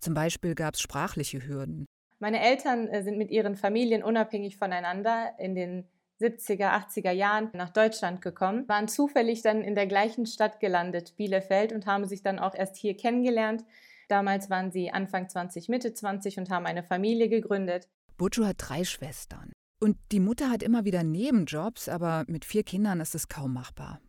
Zum 0.00 0.14
Beispiel 0.14 0.54
gab 0.54 0.74
es 0.74 0.80
sprachliche 0.80 1.46
Hürden. 1.46 1.84
Meine 2.18 2.40
Eltern 2.40 2.88
äh, 2.88 3.02
sind 3.02 3.18
mit 3.18 3.30
ihren 3.30 3.56
Familien 3.56 4.02
unabhängig 4.02 4.56
voneinander 4.56 5.34
in 5.38 5.54
den 5.54 5.86
70er, 6.20 6.70
80er 6.70 7.10
Jahren 7.10 7.50
nach 7.52 7.70
Deutschland 7.70 8.22
gekommen, 8.22 8.68
waren 8.68 8.88
zufällig 8.88 9.42
dann 9.42 9.62
in 9.62 9.74
der 9.74 9.86
gleichen 9.86 10.26
Stadt 10.26 10.60
gelandet, 10.60 11.16
Bielefeld, 11.16 11.72
und 11.72 11.86
haben 11.86 12.06
sich 12.06 12.22
dann 12.22 12.38
auch 12.38 12.54
erst 12.54 12.76
hier 12.76 12.96
kennengelernt. 12.96 13.64
Damals 14.08 14.50
waren 14.50 14.70
sie 14.70 14.90
Anfang 14.90 15.28
20, 15.28 15.68
Mitte 15.68 15.92
20 15.92 16.38
und 16.38 16.50
haben 16.50 16.66
eine 16.66 16.82
Familie 16.82 17.28
gegründet. 17.28 17.88
Burcu 18.16 18.44
hat 18.44 18.56
drei 18.58 18.84
Schwestern. 18.84 19.52
Und 19.78 19.98
die 20.10 20.20
Mutter 20.20 20.50
hat 20.50 20.62
immer 20.62 20.84
wieder 20.84 21.02
Nebenjobs, 21.02 21.88
aber 21.88 22.24
mit 22.28 22.44
vier 22.44 22.62
Kindern 22.62 23.00
ist 23.00 23.14
es 23.14 23.28
kaum 23.28 23.52
machbar. 23.52 24.00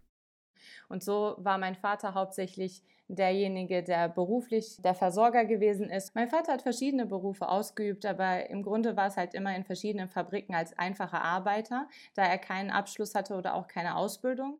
Und 0.87 1.03
so 1.03 1.35
war 1.39 1.57
mein 1.57 1.75
Vater 1.75 2.13
hauptsächlich 2.13 2.83
derjenige, 3.07 3.83
der 3.83 4.09
beruflich 4.09 4.77
der 4.81 4.95
Versorger 4.95 5.45
gewesen 5.45 5.89
ist. 5.89 6.15
Mein 6.15 6.29
Vater 6.29 6.53
hat 6.53 6.61
verschiedene 6.61 7.05
Berufe 7.05 7.47
ausgeübt, 7.47 8.05
aber 8.05 8.49
im 8.49 8.63
Grunde 8.63 8.95
war 8.95 9.07
es 9.07 9.17
halt 9.17 9.33
immer 9.33 9.55
in 9.55 9.63
verschiedenen 9.63 10.07
Fabriken 10.07 10.55
als 10.55 10.77
einfacher 10.77 11.21
Arbeiter, 11.21 11.87
da 12.15 12.23
er 12.23 12.37
keinen 12.37 12.69
Abschluss 12.69 13.15
hatte 13.15 13.35
oder 13.35 13.55
auch 13.55 13.67
keine 13.67 13.95
Ausbildung. 13.95 14.59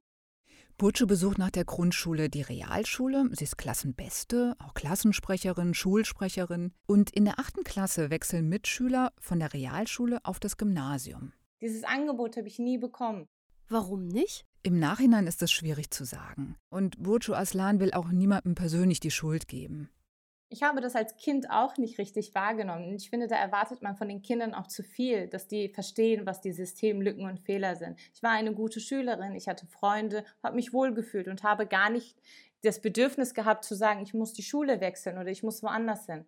Burcu 0.77 1.07
besucht 1.07 1.39
nach 1.39 1.49
der 1.49 1.65
Grundschule 1.65 2.29
die 2.29 2.43
Realschule. 2.43 3.27
Sie 3.31 3.45
ist 3.45 3.57
Klassenbeste, 3.57 4.55
auch 4.59 4.75
Klassensprecherin, 4.75 5.73
Schulsprecherin. 5.73 6.71
Und 6.85 7.09
in 7.09 7.25
der 7.25 7.39
achten 7.39 7.63
Klasse 7.63 8.11
wechseln 8.11 8.47
Mitschüler 8.47 9.11
von 9.19 9.39
der 9.39 9.53
Realschule 9.53 10.19
auf 10.23 10.39
das 10.39 10.55
Gymnasium. 10.55 11.33
Dieses 11.61 11.83
Angebot 11.83 12.37
habe 12.37 12.47
ich 12.47 12.59
nie 12.59 12.77
bekommen. 12.77 13.27
Warum 13.69 14.07
nicht? 14.07 14.45
Im 14.67 14.79
Nachhinein 14.79 15.27
ist 15.27 15.41
es 15.41 15.49
schwierig 15.49 15.91
zu 15.91 16.03
sagen. 16.03 16.57
Und 16.67 17.01
Burcu 17.01 17.33
Aslan 17.33 17.79
will 17.79 17.93
auch 17.93 18.09
niemandem 18.09 18.53
persönlich 18.53 18.99
die 18.99 19.11
Schuld 19.11 19.47
geben. 19.47 19.89
Ich 20.49 20.61
habe 20.61 20.81
das 20.81 20.93
als 20.93 21.15
Kind 21.15 21.49
auch 21.49 21.77
nicht 21.77 21.97
richtig 21.99 22.35
wahrgenommen. 22.35 22.93
Ich 22.93 23.09
finde, 23.09 23.27
da 23.27 23.37
erwartet 23.37 23.81
man 23.81 23.95
von 23.95 24.09
den 24.09 24.21
Kindern 24.21 24.53
auch 24.53 24.67
zu 24.67 24.83
viel, 24.83 25.29
dass 25.29 25.47
die 25.47 25.69
verstehen, 25.69 26.25
was 26.25 26.41
die 26.41 26.51
Systemlücken 26.51 27.25
und 27.25 27.39
Fehler 27.39 27.77
sind. 27.77 27.97
Ich 28.13 28.21
war 28.21 28.31
eine 28.31 28.53
gute 28.53 28.81
Schülerin, 28.81 29.35
ich 29.35 29.47
hatte 29.47 29.65
Freunde, 29.67 30.25
habe 30.43 30.57
mich 30.57 30.73
wohlgefühlt 30.73 31.29
und 31.29 31.43
habe 31.43 31.65
gar 31.65 31.89
nicht 31.89 32.17
das 32.61 32.81
Bedürfnis 32.81 33.33
gehabt 33.33 33.63
zu 33.63 33.73
sagen, 33.73 34.01
ich 34.01 34.13
muss 34.13 34.33
die 34.33 34.43
Schule 34.43 34.81
wechseln 34.81 35.17
oder 35.17 35.29
ich 35.29 35.43
muss 35.43 35.63
woanders 35.63 36.07
hin. 36.07 36.25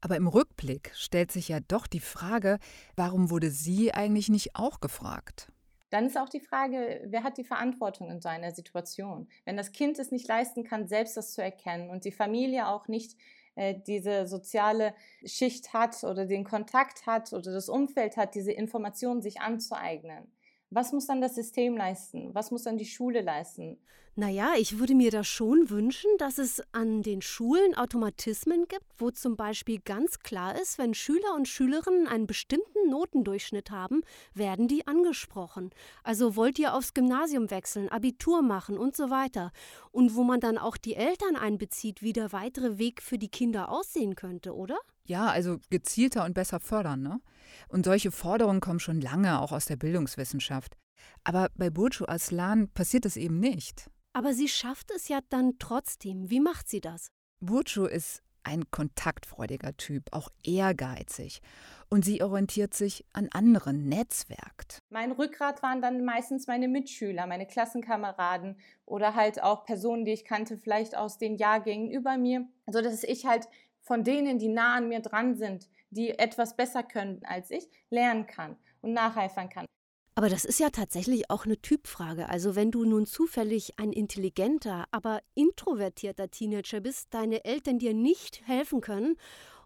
Aber 0.00 0.16
im 0.16 0.28
Rückblick 0.28 0.92
stellt 0.94 1.30
sich 1.30 1.48
ja 1.48 1.60
doch 1.60 1.86
die 1.86 2.00
Frage, 2.00 2.58
warum 2.96 3.28
wurde 3.28 3.50
sie 3.50 3.92
eigentlich 3.92 4.30
nicht 4.30 4.56
auch 4.56 4.80
gefragt? 4.80 5.51
Dann 5.92 6.06
ist 6.06 6.16
auch 6.16 6.30
die 6.30 6.40
Frage, 6.40 7.02
wer 7.04 7.22
hat 7.22 7.36
die 7.36 7.44
Verantwortung 7.44 8.10
in 8.10 8.22
so 8.22 8.30
einer 8.30 8.52
Situation? 8.52 9.28
Wenn 9.44 9.58
das 9.58 9.72
Kind 9.72 9.98
es 9.98 10.10
nicht 10.10 10.26
leisten 10.26 10.64
kann, 10.64 10.88
selbst 10.88 11.18
das 11.18 11.34
zu 11.34 11.42
erkennen 11.42 11.90
und 11.90 12.06
die 12.06 12.12
Familie 12.12 12.68
auch 12.68 12.88
nicht 12.88 13.14
äh, 13.56 13.74
diese 13.86 14.26
soziale 14.26 14.94
Schicht 15.22 15.74
hat 15.74 16.02
oder 16.02 16.24
den 16.24 16.44
Kontakt 16.44 17.04
hat 17.04 17.34
oder 17.34 17.52
das 17.52 17.68
Umfeld 17.68 18.16
hat, 18.16 18.34
diese 18.34 18.52
Informationen 18.52 19.20
sich 19.20 19.42
anzueignen. 19.42 20.32
Was 20.74 20.90
muss 20.92 21.06
dann 21.06 21.20
das 21.20 21.34
System 21.34 21.76
leisten? 21.76 22.34
Was 22.34 22.50
muss 22.50 22.62
dann 22.62 22.78
die 22.78 22.86
Schule 22.86 23.20
leisten? 23.20 23.76
Naja, 24.14 24.52
ich 24.58 24.78
würde 24.78 24.94
mir 24.94 25.10
da 25.10 25.22
schon 25.22 25.68
wünschen, 25.68 26.10
dass 26.16 26.38
es 26.38 26.62
an 26.72 27.02
den 27.02 27.20
Schulen 27.20 27.74
Automatismen 27.74 28.66
gibt, 28.68 28.86
wo 28.96 29.10
zum 29.10 29.36
Beispiel 29.36 29.80
ganz 29.80 30.20
klar 30.20 30.58
ist, 30.58 30.78
wenn 30.78 30.94
Schüler 30.94 31.34
und 31.34 31.46
Schülerinnen 31.46 32.06
einen 32.06 32.26
bestimmten 32.26 32.88
Notendurchschnitt 32.90 33.70
haben, 33.70 34.00
werden 34.32 34.66
die 34.66 34.86
angesprochen. 34.86 35.70
Also 36.04 36.36
wollt 36.36 36.58
ihr 36.58 36.74
aufs 36.74 36.94
Gymnasium 36.94 37.50
wechseln, 37.50 37.90
Abitur 37.90 38.40
machen 38.40 38.78
und 38.78 38.96
so 38.96 39.10
weiter. 39.10 39.52
Und 39.90 40.14
wo 40.14 40.24
man 40.24 40.40
dann 40.40 40.56
auch 40.56 40.78
die 40.78 40.94
Eltern 40.94 41.36
einbezieht, 41.36 42.00
wie 42.00 42.14
der 42.14 42.32
weitere 42.32 42.78
Weg 42.78 43.02
für 43.02 43.18
die 43.18 43.30
Kinder 43.30 43.70
aussehen 43.70 44.14
könnte, 44.14 44.54
oder? 44.54 44.78
Ja, 45.04 45.26
also 45.26 45.58
gezielter 45.68 46.24
und 46.24 46.32
besser 46.32 46.60
fördern, 46.60 47.02
ne? 47.02 47.20
Und 47.68 47.84
solche 47.84 48.10
Forderungen 48.10 48.60
kommen 48.60 48.80
schon 48.80 49.00
lange 49.00 49.40
auch 49.40 49.52
aus 49.52 49.66
der 49.66 49.76
Bildungswissenschaft. 49.76 50.76
Aber 51.24 51.50
bei 51.54 51.70
Burcu 51.70 52.04
Aslan 52.06 52.68
passiert 52.68 53.06
es 53.06 53.16
eben 53.16 53.40
nicht. 53.40 53.90
Aber 54.12 54.34
sie 54.34 54.48
schafft 54.48 54.90
es 54.90 55.08
ja 55.08 55.20
dann 55.30 55.58
trotzdem. 55.58 56.30
Wie 56.30 56.40
macht 56.40 56.68
sie 56.68 56.80
das? 56.80 57.08
Burcu 57.40 57.86
ist 57.86 58.22
ein 58.44 58.70
kontaktfreudiger 58.70 59.76
Typ, 59.76 60.04
auch 60.10 60.28
ehrgeizig. 60.44 61.40
Und 61.88 62.04
sie 62.04 62.22
orientiert 62.22 62.74
sich 62.74 63.04
an 63.12 63.28
anderen, 63.32 63.88
netzwerkt. 63.88 64.78
Mein 64.90 65.12
Rückgrat 65.12 65.62
waren 65.62 65.80
dann 65.82 66.04
meistens 66.04 66.46
meine 66.46 66.68
Mitschüler, 66.68 67.26
meine 67.26 67.46
Klassenkameraden 67.46 68.56
oder 68.84 69.14
halt 69.14 69.42
auch 69.42 69.64
Personen, 69.64 70.04
die 70.04 70.12
ich 70.12 70.24
kannte, 70.24 70.58
vielleicht 70.58 70.96
aus 70.96 71.18
den 71.18 71.36
Jahrgängen 71.36 71.90
über 71.90 72.16
mir, 72.16 72.46
sodass 72.66 73.04
ich 73.04 73.26
halt 73.26 73.46
von 73.80 74.04
denen, 74.04 74.38
die 74.38 74.48
nah 74.48 74.76
an 74.76 74.88
mir 74.88 75.00
dran 75.00 75.36
sind, 75.36 75.68
die 75.92 76.18
etwas 76.18 76.56
besser 76.56 76.82
können 76.82 77.20
als 77.24 77.50
ich, 77.50 77.68
lernen 77.90 78.26
kann 78.26 78.56
und 78.80 78.92
nacheifern 78.92 79.48
kann. 79.48 79.66
Aber 80.14 80.28
das 80.28 80.44
ist 80.44 80.60
ja 80.60 80.68
tatsächlich 80.68 81.30
auch 81.30 81.46
eine 81.46 81.60
Typfrage. 81.60 82.28
Also 82.28 82.54
wenn 82.54 82.70
du 82.70 82.84
nun 82.84 83.06
zufällig 83.06 83.78
ein 83.78 83.92
intelligenter, 83.92 84.84
aber 84.90 85.22
introvertierter 85.34 86.30
Teenager 86.30 86.80
bist, 86.80 87.14
deine 87.14 87.44
Eltern 87.44 87.78
dir 87.78 87.94
nicht 87.94 88.46
helfen 88.46 88.82
können 88.82 89.16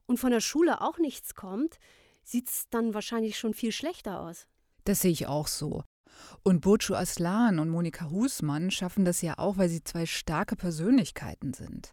und 0.06 0.18
von 0.18 0.30
der 0.30 0.40
Schule 0.40 0.82
auch 0.82 0.98
nichts 0.98 1.34
kommt, 1.34 1.78
sieht 2.22 2.48
es 2.48 2.68
dann 2.70 2.94
wahrscheinlich 2.94 3.38
schon 3.38 3.54
viel 3.54 3.72
schlechter 3.72 4.20
aus. 4.20 4.46
Das 4.84 5.00
sehe 5.00 5.10
ich 5.10 5.26
auch 5.26 5.48
so. 5.48 5.82
Und 6.42 6.60
Burcu 6.60 6.94
Aslan 6.94 7.58
und 7.58 7.68
Monika 7.68 8.08
Husmann 8.10 8.70
schaffen 8.70 9.04
das 9.04 9.22
ja 9.22 9.38
auch, 9.38 9.58
weil 9.58 9.68
sie 9.68 9.82
zwei 9.82 10.06
starke 10.06 10.54
Persönlichkeiten 10.54 11.54
sind. 11.54 11.92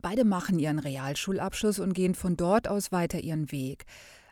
Beide 0.00 0.24
machen 0.24 0.58
ihren 0.58 0.78
Realschulabschluss 0.78 1.80
und 1.80 1.92
gehen 1.92 2.14
von 2.14 2.36
dort 2.36 2.68
aus 2.68 2.92
weiter 2.92 3.20
ihren 3.20 3.50
Weg. 3.50 3.84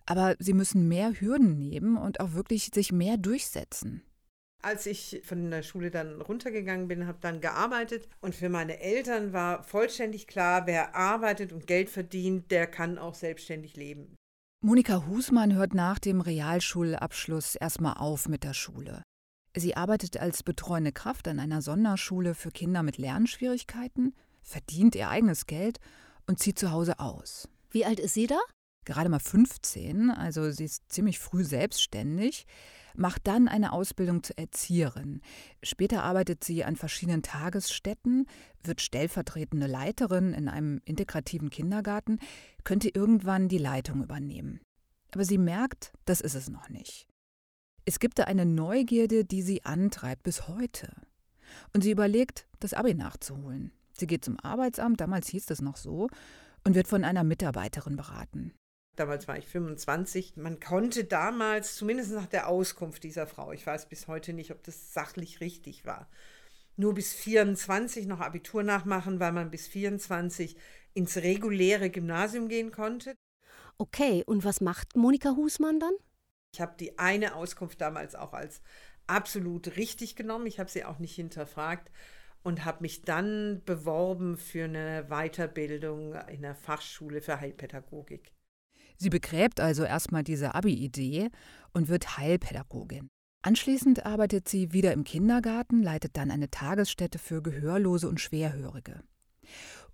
Aber 0.06 0.36
sie 0.38 0.52
müssen 0.52 0.86
mehr 0.86 1.20
Hürden 1.20 1.58
nehmen 1.58 1.96
und 1.96 2.20
auch 2.20 2.34
wirklich 2.34 2.70
sich 2.72 2.92
mehr 2.92 3.16
durchsetzen. 3.16 4.02
Als 4.62 4.86
ich 4.86 5.22
von 5.24 5.50
der 5.50 5.62
Schule 5.62 5.90
dann 5.90 6.20
runtergegangen 6.20 6.88
bin, 6.88 7.06
habe 7.06 7.18
dann 7.20 7.40
gearbeitet 7.40 8.08
und 8.20 8.34
für 8.34 8.48
meine 8.48 8.80
Eltern 8.80 9.32
war 9.32 9.62
vollständig 9.62 10.26
klar, 10.26 10.66
wer 10.66 10.94
arbeitet 10.94 11.52
und 11.52 11.66
Geld 11.66 11.90
verdient, 11.90 12.50
der 12.50 12.66
kann 12.66 12.98
auch 12.98 13.14
selbstständig 13.14 13.76
leben. 13.76 14.16
Monika 14.64 15.06
Husmann 15.06 15.54
hört 15.54 15.74
nach 15.74 15.98
dem 15.98 16.20
Realschulabschluss 16.20 17.56
erstmal 17.56 17.94
auf 17.98 18.28
mit 18.28 18.42
der 18.42 18.54
Schule. 18.54 19.02
Sie 19.54 19.76
arbeitet 19.76 20.16
als 20.18 20.42
betreuende 20.42 20.92
Kraft 20.92 21.28
an 21.28 21.38
einer 21.38 21.62
Sonderschule 21.62 22.34
für 22.34 22.50
Kinder 22.50 22.82
mit 22.82 22.98
Lernschwierigkeiten, 22.98 24.14
verdient 24.46 24.94
ihr 24.94 25.10
eigenes 25.10 25.46
Geld 25.46 25.78
und 26.26 26.38
zieht 26.38 26.58
zu 26.58 26.70
Hause 26.70 26.98
aus. 26.98 27.48
Wie 27.70 27.84
alt 27.84 28.00
ist 28.00 28.14
sie 28.14 28.26
da? 28.26 28.38
gerade 28.86 29.10
mal 29.10 29.18
15, 29.18 30.10
also 30.10 30.50
sie 30.50 30.64
ist 30.64 30.90
ziemlich 30.90 31.18
früh 31.18 31.44
selbstständig, 31.44 32.46
macht 32.94 33.26
dann 33.26 33.46
eine 33.46 33.72
Ausbildung 33.72 34.22
zur 34.22 34.38
Erzieherin. 34.38 35.20
Später 35.62 36.02
arbeitet 36.02 36.42
sie 36.42 36.64
an 36.64 36.76
verschiedenen 36.76 37.22
Tagesstätten, 37.22 38.26
wird 38.62 38.80
stellvertretende 38.80 39.66
Leiterin 39.66 40.32
in 40.32 40.48
einem 40.48 40.80
integrativen 40.86 41.50
Kindergarten, 41.50 42.20
könnte 42.64 42.88
irgendwann 42.88 43.48
die 43.48 43.58
Leitung 43.58 44.02
übernehmen. 44.02 44.60
Aber 45.12 45.24
sie 45.24 45.38
merkt, 45.38 45.92
das 46.06 46.22
ist 46.22 46.34
es 46.34 46.48
noch 46.48 46.70
nicht. 46.70 47.06
Es 47.84 48.00
gibt 48.00 48.18
da 48.18 48.24
eine 48.24 48.46
Neugierde, 48.46 49.24
die 49.24 49.42
sie 49.42 49.64
antreibt 49.64 50.22
bis 50.22 50.48
heute. 50.48 50.92
Und 51.72 51.82
sie 51.82 51.90
überlegt, 51.90 52.48
das 52.60 52.74
Abi 52.74 52.94
nachzuholen. 52.94 53.72
Sie 53.98 54.06
geht 54.06 54.24
zum 54.24 54.38
Arbeitsamt, 54.40 55.00
damals 55.00 55.28
hieß 55.28 55.46
das 55.46 55.62
noch 55.62 55.76
so, 55.76 56.08
und 56.64 56.74
wird 56.74 56.88
von 56.88 57.04
einer 57.04 57.24
Mitarbeiterin 57.24 57.96
beraten. 57.96 58.52
Damals 58.96 59.28
war 59.28 59.36
ich 59.36 59.46
25. 59.46 60.36
Man 60.36 60.58
konnte 60.58 61.04
damals, 61.04 61.76
zumindest 61.76 62.12
nach 62.12 62.26
der 62.26 62.48
Auskunft 62.48 63.04
dieser 63.04 63.26
Frau, 63.26 63.52
ich 63.52 63.66
weiß 63.66 63.88
bis 63.88 64.08
heute 64.08 64.32
nicht, 64.32 64.50
ob 64.50 64.62
das 64.64 64.92
sachlich 64.92 65.40
richtig 65.40 65.84
war, 65.84 66.08
nur 66.76 66.94
bis 66.94 67.12
24 67.14 68.06
noch 68.06 68.20
Abitur 68.20 68.62
nachmachen, 68.62 69.20
weil 69.20 69.32
man 69.32 69.50
bis 69.50 69.66
24 69.66 70.56
ins 70.94 71.16
reguläre 71.18 71.90
Gymnasium 71.90 72.48
gehen 72.48 72.72
konnte. 72.72 73.14
Okay, 73.78 74.24
und 74.26 74.44
was 74.44 74.60
macht 74.60 74.96
Monika 74.96 75.36
Husmann 75.36 75.78
dann? 75.78 75.92
Ich 76.54 76.60
habe 76.60 76.76
die 76.78 76.98
eine 76.98 77.34
Auskunft 77.34 77.80
damals 77.80 78.14
auch 78.14 78.32
als 78.32 78.62
absolut 79.06 79.76
richtig 79.76 80.16
genommen. 80.16 80.46
Ich 80.46 80.58
habe 80.58 80.70
sie 80.70 80.84
auch 80.84 80.98
nicht 80.98 81.14
hinterfragt 81.14 81.90
und 82.46 82.64
habe 82.64 82.82
mich 82.82 83.02
dann 83.02 83.60
beworben 83.64 84.36
für 84.36 84.64
eine 84.64 85.06
Weiterbildung 85.08 86.14
in 86.28 86.42
der 86.42 86.54
Fachschule 86.54 87.20
für 87.20 87.40
Heilpädagogik. 87.40 88.32
Sie 88.96 89.10
begräbt 89.10 89.58
also 89.58 89.82
erstmal 89.82 90.22
diese 90.22 90.54
Abi-Idee 90.54 91.30
und 91.74 91.88
wird 91.88 92.16
Heilpädagogin. 92.16 93.08
Anschließend 93.42 94.06
arbeitet 94.06 94.48
sie 94.48 94.72
wieder 94.72 94.92
im 94.92 95.02
Kindergarten, 95.02 95.82
leitet 95.82 96.16
dann 96.16 96.30
eine 96.30 96.48
Tagesstätte 96.48 97.18
für 97.18 97.42
Gehörlose 97.42 98.08
und 98.08 98.20
Schwerhörige. 98.20 99.02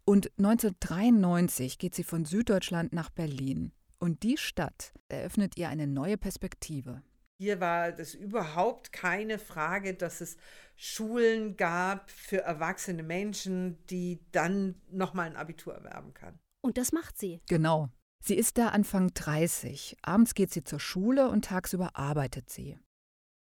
Und 0.05 0.31
1993 0.37 1.79
geht 1.79 1.95
sie 1.95 2.05
von 2.05 2.27
Süddeutschland 2.27 2.93
nach 2.93 3.09
Berlin. 3.09 3.73
Und 3.99 4.25
die 4.25 4.37
Stadt 4.37 4.93
eröffnet 5.09 5.57
ihr 5.57 5.71
eine 5.71 5.87
neue 5.87 6.19
Perspektive. 6.19 7.03
Hier 7.43 7.59
war 7.59 7.91
das 7.91 8.15
überhaupt 8.15 8.93
keine 8.93 9.37
Frage, 9.37 9.95
dass 9.95 10.21
es 10.21 10.37
Schulen 10.77 11.57
gab 11.57 12.09
für 12.09 12.43
erwachsene 12.43 13.03
Menschen, 13.03 13.85
die 13.89 14.21
dann 14.31 14.77
nochmal 14.93 15.27
ein 15.27 15.35
Abitur 15.35 15.75
erwerben 15.75 16.15
kann. 16.15 16.39
Und 16.61 16.79
das 16.79 16.93
macht 16.93 17.19
sie. 17.19 17.41
Genau. 17.49 17.89
Sie 18.23 18.37
ist 18.37 18.59
da 18.59 18.69
Anfang 18.69 19.13
30. 19.13 19.97
Abends 20.03 20.37
geht 20.37 20.53
sie 20.53 20.63
zur 20.63 20.79
Schule 20.79 21.31
und 21.31 21.47
tagsüber 21.47 21.97
arbeitet 21.97 22.49
sie. 22.49 22.79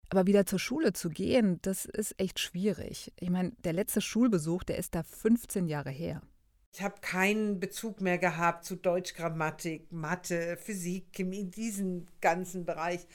Aber 0.08 0.28
wieder 0.28 0.46
zur 0.46 0.60
Schule 0.60 0.92
zu 0.92 1.08
gehen, 1.08 1.58
das 1.62 1.84
ist 1.84 2.14
echt 2.20 2.38
schwierig. 2.38 3.12
Ich 3.18 3.28
meine, 3.28 3.50
der 3.64 3.72
letzte 3.72 4.00
Schulbesuch, 4.00 4.62
der 4.62 4.78
ist 4.78 4.94
da 4.94 5.02
15 5.02 5.66
Jahre 5.66 5.90
her. 5.90 6.22
Ich 6.72 6.80
habe 6.80 7.00
keinen 7.00 7.58
Bezug 7.58 8.00
mehr 8.00 8.18
gehabt 8.18 8.64
zu 8.64 8.76
Deutschgrammatik, 8.76 9.90
Mathe, 9.90 10.56
Physik, 10.56 11.12
Chemie, 11.12 11.50
diesen 11.50 12.06
ganzen 12.20 12.64
Bereich 12.64 13.08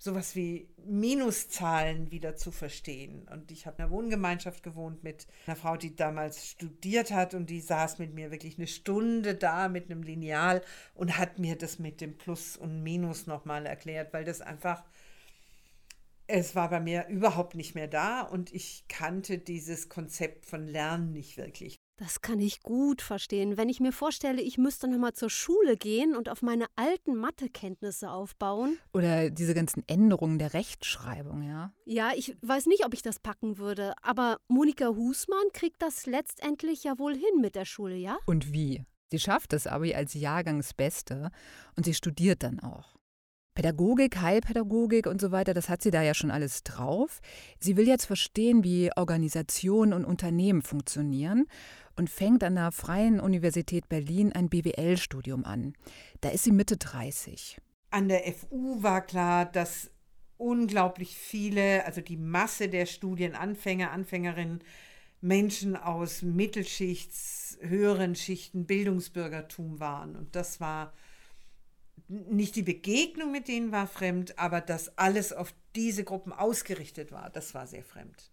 sowas 0.00 0.34
wie 0.34 0.66
Minuszahlen 0.78 2.10
wieder 2.10 2.34
zu 2.34 2.50
verstehen. 2.50 3.28
Und 3.28 3.50
ich 3.52 3.66
habe 3.66 3.76
in 3.76 3.84
einer 3.84 3.92
Wohngemeinschaft 3.92 4.62
gewohnt 4.62 5.04
mit 5.04 5.26
einer 5.46 5.56
Frau, 5.56 5.76
die 5.76 5.94
damals 5.94 6.46
studiert 6.48 7.12
hat 7.12 7.34
und 7.34 7.50
die 7.50 7.60
saß 7.60 7.98
mit 7.98 8.14
mir 8.14 8.30
wirklich 8.30 8.56
eine 8.56 8.66
Stunde 8.66 9.34
da 9.34 9.68
mit 9.68 9.90
einem 9.90 10.02
Lineal 10.02 10.62
und 10.94 11.18
hat 11.18 11.38
mir 11.38 11.56
das 11.56 11.78
mit 11.78 12.00
dem 12.00 12.16
Plus 12.16 12.56
und 12.56 12.82
Minus 12.82 13.26
nochmal 13.26 13.66
erklärt, 13.66 14.14
weil 14.14 14.24
das 14.24 14.40
einfach, 14.40 14.82
es 16.26 16.54
war 16.54 16.70
bei 16.70 16.80
mir 16.80 17.06
überhaupt 17.08 17.54
nicht 17.54 17.74
mehr 17.74 17.88
da 17.88 18.22
und 18.22 18.54
ich 18.54 18.86
kannte 18.88 19.36
dieses 19.36 19.90
Konzept 19.90 20.46
von 20.46 20.66
Lernen 20.66 21.12
nicht 21.12 21.36
wirklich. 21.36 21.79
Das 22.00 22.22
kann 22.22 22.40
ich 22.40 22.62
gut 22.62 23.02
verstehen. 23.02 23.58
Wenn 23.58 23.68
ich 23.68 23.78
mir 23.78 23.92
vorstelle, 23.92 24.40
ich 24.40 24.56
müsste 24.56 24.88
nochmal 24.88 25.12
zur 25.12 25.28
Schule 25.28 25.76
gehen 25.76 26.16
und 26.16 26.30
auf 26.30 26.40
meine 26.40 26.64
alten 26.74 27.14
Mathekenntnisse 27.14 28.10
aufbauen. 28.10 28.78
Oder 28.94 29.28
diese 29.28 29.52
ganzen 29.52 29.84
Änderungen 29.86 30.38
der 30.38 30.54
Rechtschreibung, 30.54 31.42
ja? 31.42 31.74
Ja, 31.84 32.12
ich 32.16 32.38
weiß 32.40 32.66
nicht, 32.66 32.86
ob 32.86 32.94
ich 32.94 33.02
das 33.02 33.18
packen 33.18 33.58
würde. 33.58 33.92
Aber 34.00 34.38
Monika 34.48 34.86
Husmann 34.86 35.44
kriegt 35.52 35.82
das 35.82 36.06
letztendlich 36.06 36.84
ja 36.84 36.98
wohl 36.98 37.12
hin 37.12 37.42
mit 37.42 37.54
der 37.54 37.66
Schule, 37.66 37.96
ja? 37.96 38.16
Und 38.24 38.50
wie? 38.50 38.82
Sie 39.10 39.18
schafft 39.18 39.52
es 39.52 39.66
aber 39.66 39.94
als 39.94 40.14
Jahrgangsbeste 40.14 41.30
und 41.76 41.84
sie 41.84 41.92
studiert 41.92 42.42
dann 42.42 42.60
auch. 42.60 42.96
Pädagogik, 43.54 44.22
Heilpädagogik 44.22 45.06
und 45.06 45.20
so 45.20 45.32
weiter, 45.32 45.52
das 45.52 45.68
hat 45.68 45.82
sie 45.82 45.90
da 45.90 46.02
ja 46.02 46.14
schon 46.14 46.30
alles 46.30 46.62
drauf. 46.62 47.20
Sie 47.58 47.76
will 47.76 47.86
jetzt 47.86 48.06
verstehen, 48.06 48.64
wie 48.64 48.90
Organisationen 48.96 49.92
und 49.92 50.06
Unternehmen 50.06 50.62
funktionieren 50.62 51.46
und 51.96 52.10
fängt 52.10 52.44
an 52.44 52.54
der 52.54 52.72
Freien 52.72 53.20
Universität 53.20 53.88
Berlin 53.88 54.32
ein 54.32 54.48
BWL-Studium 54.48 55.44
an. 55.44 55.74
Da 56.20 56.30
ist 56.30 56.44
sie 56.44 56.52
Mitte 56.52 56.76
30. 56.76 57.58
An 57.90 58.08
der 58.08 58.22
FU 58.32 58.82
war 58.82 59.04
klar, 59.04 59.44
dass 59.44 59.90
unglaublich 60.36 61.16
viele, 61.16 61.84
also 61.84 62.00
die 62.00 62.16
Masse 62.16 62.68
der 62.68 62.86
Studienanfänger, 62.86 63.90
Anfängerinnen, 63.90 64.62
Menschen 65.20 65.76
aus 65.76 66.22
Mittelschichts, 66.22 67.58
höheren 67.60 68.14
Schichten, 68.14 68.66
Bildungsbürgertum 68.66 69.80
waren. 69.80 70.16
Und 70.16 70.34
das 70.34 70.60
war 70.60 70.92
nicht 72.08 72.56
die 72.56 72.62
Begegnung 72.62 73.30
mit 73.30 73.48
denen 73.48 73.70
war 73.70 73.86
fremd, 73.86 74.38
aber 74.38 74.60
dass 74.60 74.96
alles 74.98 75.32
auf 75.32 75.54
diese 75.76 76.04
Gruppen 76.04 76.32
ausgerichtet 76.32 77.12
war, 77.12 77.30
das 77.30 77.54
war 77.54 77.66
sehr 77.66 77.84
fremd. 77.84 78.32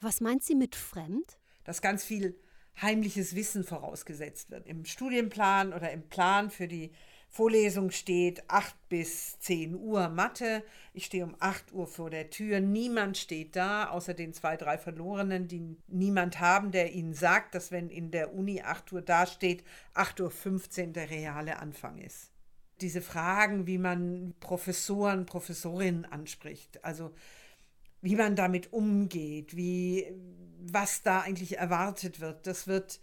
Was 0.00 0.20
meint 0.20 0.44
sie 0.44 0.54
mit 0.54 0.76
fremd? 0.76 1.38
Dass 1.64 1.82
ganz 1.82 2.04
viel 2.04 2.38
heimliches 2.82 3.34
Wissen 3.34 3.64
vorausgesetzt 3.64 4.50
wird. 4.50 4.66
Im 4.66 4.84
Studienplan 4.84 5.72
oder 5.72 5.90
im 5.90 6.02
Plan 6.08 6.50
für 6.50 6.68
die 6.68 6.92
Vorlesung 7.30 7.90
steht 7.90 8.48
8 8.48 8.74
bis 8.88 9.38
10 9.40 9.74
Uhr 9.74 10.08
Mathe. 10.08 10.64
Ich 10.94 11.04
stehe 11.04 11.24
um 11.24 11.36
8 11.38 11.72
Uhr 11.72 11.86
vor 11.86 12.10
der 12.10 12.30
Tür. 12.30 12.60
Niemand 12.60 13.18
steht 13.18 13.54
da, 13.54 13.90
außer 13.90 14.14
den 14.14 14.32
zwei, 14.32 14.56
drei 14.56 14.78
Verlorenen, 14.78 15.46
die 15.46 15.76
niemand 15.86 16.40
haben, 16.40 16.70
der 16.70 16.92
ihnen 16.92 17.12
sagt, 17.12 17.54
dass 17.54 17.70
wenn 17.70 17.90
in 17.90 18.10
der 18.10 18.34
Uni 18.34 18.62
8 18.62 18.92
Uhr 18.92 19.02
dasteht, 19.02 19.62
8.15 19.94 20.86
Uhr 20.86 20.92
der 20.94 21.10
reale 21.10 21.58
Anfang 21.58 21.98
ist. 21.98 22.30
Diese 22.80 23.02
Fragen, 23.02 23.66
wie 23.66 23.78
man 23.78 24.34
Professoren, 24.40 25.26
Professorinnen 25.26 26.06
anspricht, 26.06 26.82
also 26.84 27.12
wie 28.00 28.16
man 28.16 28.36
damit 28.36 28.72
umgeht, 28.72 29.56
wie, 29.56 30.06
was 30.60 31.02
da 31.02 31.20
eigentlich 31.20 31.58
erwartet 31.58 32.20
wird, 32.20 32.46
das 32.46 32.66
wird 32.66 33.00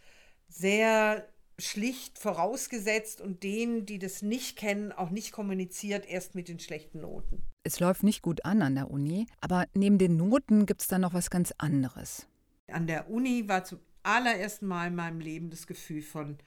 sehr 0.47 1.27
schlicht 1.57 2.19
vorausgesetzt 2.19 3.21
und 3.21 3.43
denen, 3.43 3.85
die 3.85 3.99
das 3.99 4.21
nicht 4.21 4.57
kennen, 4.57 4.91
auch 4.91 5.09
nicht 5.09 5.31
kommuniziert, 5.31 6.05
erst 6.05 6.35
mit 6.35 6.47
den 6.47 6.59
schlechten 6.59 7.01
Noten. 7.01 7.43
Es 7.63 7.79
läuft 7.79 8.03
nicht 8.03 8.21
gut 8.21 8.43
an 8.45 8.61
an 8.61 8.75
der 8.75 8.91
Uni, 8.91 9.25
aber 9.41 9.67
neben 9.73 9.97
den 9.97 10.17
Noten 10.17 10.65
gibt 10.65 10.81
es 10.81 10.87
da 10.87 10.99
noch 10.99 11.13
was 11.13 11.29
ganz 11.29 11.53
anderes. 11.57 12.27
An 12.67 12.87
der 12.87 13.09
Uni 13.09 13.47
war 13.47 13.63
zum 13.63 13.79
allerersten 14.03 14.67
Mal 14.67 14.87
in 14.87 14.95
meinem 14.95 15.19
Leben 15.19 15.49
das 15.49 15.65
Gefühl 15.65 16.01
von, 16.01 16.37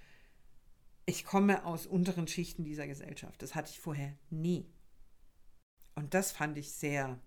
ich 1.06 1.24
komme 1.24 1.64
aus 1.64 1.86
unteren 1.86 2.28
Schichten 2.28 2.64
dieser 2.64 2.86
Gesellschaft. 2.86 3.40
Das 3.40 3.54
hatte 3.54 3.70
ich 3.70 3.80
vorher 3.80 4.14
nie. 4.30 4.66
Und 5.94 6.14
das 6.14 6.32
fand 6.32 6.58
ich 6.58 6.72
sehr 6.72 7.18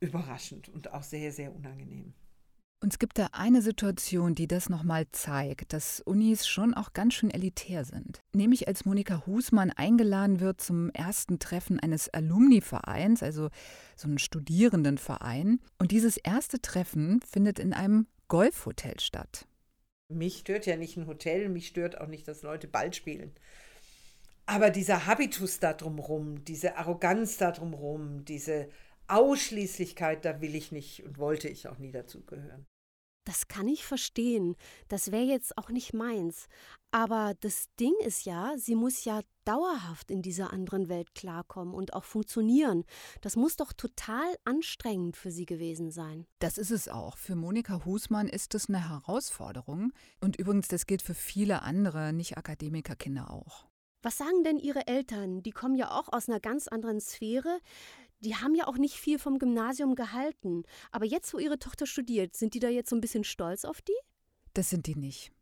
überraschend 0.00 0.68
und 0.68 0.92
auch 0.92 1.02
sehr, 1.02 1.32
sehr 1.32 1.54
unangenehm. 1.54 2.14
Und 2.80 2.92
es 2.92 3.00
gibt 3.00 3.18
da 3.18 3.30
eine 3.32 3.60
Situation, 3.60 4.36
die 4.36 4.46
das 4.46 4.68
nochmal 4.68 5.06
zeigt, 5.10 5.72
dass 5.72 6.00
Unis 6.00 6.46
schon 6.46 6.74
auch 6.74 6.92
ganz 6.92 7.14
schön 7.14 7.30
elitär 7.30 7.84
sind. 7.84 8.22
Nämlich 8.32 8.68
als 8.68 8.84
Monika 8.84 9.26
Husmann 9.26 9.72
eingeladen 9.72 10.38
wird 10.38 10.60
zum 10.60 10.90
ersten 10.90 11.40
Treffen 11.40 11.80
eines 11.80 12.08
Alumni-Vereins, 12.08 13.24
also 13.24 13.48
so 13.96 14.06
einen 14.06 14.18
Studierendenverein. 14.18 15.58
Und 15.78 15.90
dieses 15.90 16.18
erste 16.18 16.62
Treffen 16.62 17.20
findet 17.22 17.58
in 17.58 17.72
einem 17.72 18.06
Golfhotel 18.28 19.00
statt. 19.00 19.48
Mich 20.08 20.38
stört 20.38 20.64
ja 20.66 20.76
nicht 20.76 20.96
ein 20.96 21.08
Hotel, 21.08 21.48
mich 21.48 21.66
stört 21.66 22.00
auch 22.00 22.06
nicht, 22.06 22.28
dass 22.28 22.42
Leute 22.42 22.68
Ball 22.68 22.94
spielen. 22.94 23.32
Aber 24.46 24.70
dieser 24.70 25.06
Habitus 25.06 25.58
da 25.58 25.74
drumrum, 25.74 26.44
diese 26.44 26.76
Arroganz 26.76 27.38
da 27.38 27.50
drumrum, 27.50 28.24
diese 28.24 28.68
Ausschließlichkeit, 29.08 30.24
da 30.24 30.40
will 30.40 30.54
ich 30.54 30.72
nicht 30.72 31.04
und 31.04 31.18
wollte 31.18 31.48
ich 31.48 31.68
auch 31.68 31.78
nie 31.78 31.92
dazugehören. 31.92 32.66
Das 33.28 33.46
kann 33.46 33.68
ich 33.68 33.84
verstehen. 33.84 34.56
Das 34.88 35.12
wäre 35.12 35.24
jetzt 35.24 35.58
auch 35.58 35.68
nicht 35.68 35.92
meins. 35.92 36.46
Aber 36.92 37.34
das 37.40 37.66
Ding 37.78 37.92
ist 38.06 38.24
ja, 38.24 38.54
sie 38.56 38.74
muss 38.74 39.04
ja 39.04 39.20
dauerhaft 39.44 40.10
in 40.10 40.22
dieser 40.22 40.50
anderen 40.50 40.88
Welt 40.88 41.14
klarkommen 41.14 41.74
und 41.74 41.92
auch 41.92 42.04
funktionieren. 42.04 42.84
Das 43.20 43.36
muss 43.36 43.56
doch 43.56 43.74
total 43.74 44.34
anstrengend 44.44 45.18
für 45.18 45.30
sie 45.30 45.44
gewesen 45.44 45.90
sein. 45.90 46.24
Das 46.38 46.56
ist 46.56 46.70
es 46.70 46.88
auch. 46.88 47.18
Für 47.18 47.34
Monika 47.34 47.84
Husmann 47.84 48.28
ist 48.28 48.54
es 48.54 48.70
eine 48.70 48.88
Herausforderung. 48.88 49.92
Und 50.22 50.36
übrigens, 50.36 50.68
das 50.68 50.86
gilt 50.86 51.02
für 51.02 51.14
viele 51.14 51.60
andere 51.60 52.14
Nicht-Akademikerkinder 52.14 53.30
auch. 53.30 53.66
Was 54.00 54.16
sagen 54.16 54.44
denn 54.44 54.58
Ihre 54.58 54.86
Eltern? 54.86 55.42
Die 55.42 55.50
kommen 55.50 55.74
ja 55.74 55.90
auch 55.90 56.12
aus 56.12 56.28
einer 56.28 56.40
ganz 56.40 56.68
anderen 56.68 57.00
Sphäre 57.00 57.58
die 58.20 58.36
haben 58.36 58.54
ja 58.54 58.66
auch 58.66 58.78
nicht 58.78 58.96
viel 58.96 59.18
vom 59.18 59.38
Gymnasium 59.38 59.94
gehalten. 59.94 60.64
Aber 60.90 61.04
jetzt, 61.04 61.32
wo 61.32 61.38
ihre 61.38 61.58
Tochter 61.58 61.86
studiert, 61.86 62.36
sind 62.36 62.54
die 62.54 62.60
da 62.60 62.68
jetzt 62.68 62.90
so 62.90 62.96
ein 62.96 63.00
bisschen 63.00 63.24
stolz 63.24 63.64
auf 63.64 63.80
die? 63.80 63.96
Das 64.54 64.70
sind 64.70 64.86
die 64.86 64.96
nicht. 64.96 65.32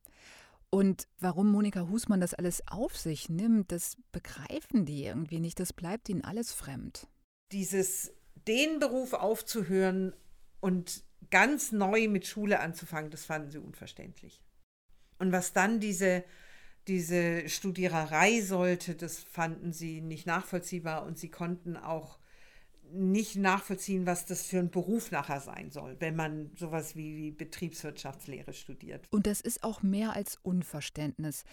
Und 0.71 1.09
warum 1.19 1.51
Monika 1.51 1.89
Husmann 1.89 2.21
das 2.21 2.35
alles 2.35 2.63
auf 2.67 2.97
sich 2.97 3.29
nimmt, 3.29 3.73
das 3.73 3.97
begreifen 4.13 4.85
die 4.85 5.05
irgendwie 5.05 5.41
nicht. 5.41 5.61
Das 5.61 5.73
bleibt 5.73 6.09
ihnen 6.09 6.25
alles 6.25 6.53
fremd. 6.53 7.09
Dieses, 7.53 8.13
den 8.47 8.79
Beruf 8.79 9.13
aufzuhören 9.13 10.13
und 10.61 11.05
ganz 11.31 11.73
neu 11.73 12.09
mit 12.09 12.27
Schule 12.27 12.61
anzufangen, 12.61 13.11
das 13.11 13.25
fanden 13.25 13.51
sie 13.51 13.59
unverständlich. 13.59 14.43
Und 15.19 15.33
was 15.33 15.53
dann 15.53 15.81
diese, 15.81 16.25
diese 16.89 17.49
Studiererei 17.49 18.43
sollte, 18.43 18.97
das 18.97 19.19
fanden 19.19 19.73
sie 19.73 20.01
nicht 20.01 20.27
nachvollziehbar 20.27 21.07
und 21.07 21.19
sie 21.19 21.31
konnten 21.31 21.77
auch 21.77 22.19
nicht 22.93 23.37
nachvollziehen, 23.37 24.07
was 24.07 24.27
das 24.27 24.43
für 24.43 24.59
ein 24.59 24.71
Beruf 24.71 25.11
nachher 25.11 25.41
sein 25.41 25.71
soll, 25.71 25.97
wenn 26.01 26.17
man 26.17 26.51
sowas 26.57 26.97
wie, 26.97 27.17
wie 27.17 27.31
Betriebswirtschaftslehre 27.31 28.53
studiert. 28.53 29.07
Und 29.11 29.27
das 29.27 29.41
ist 29.41 29.63
auch 29.63 29.83
mehr 29.83 30.13
als 30.15 30.39
Unverständnis. 30.43 31.45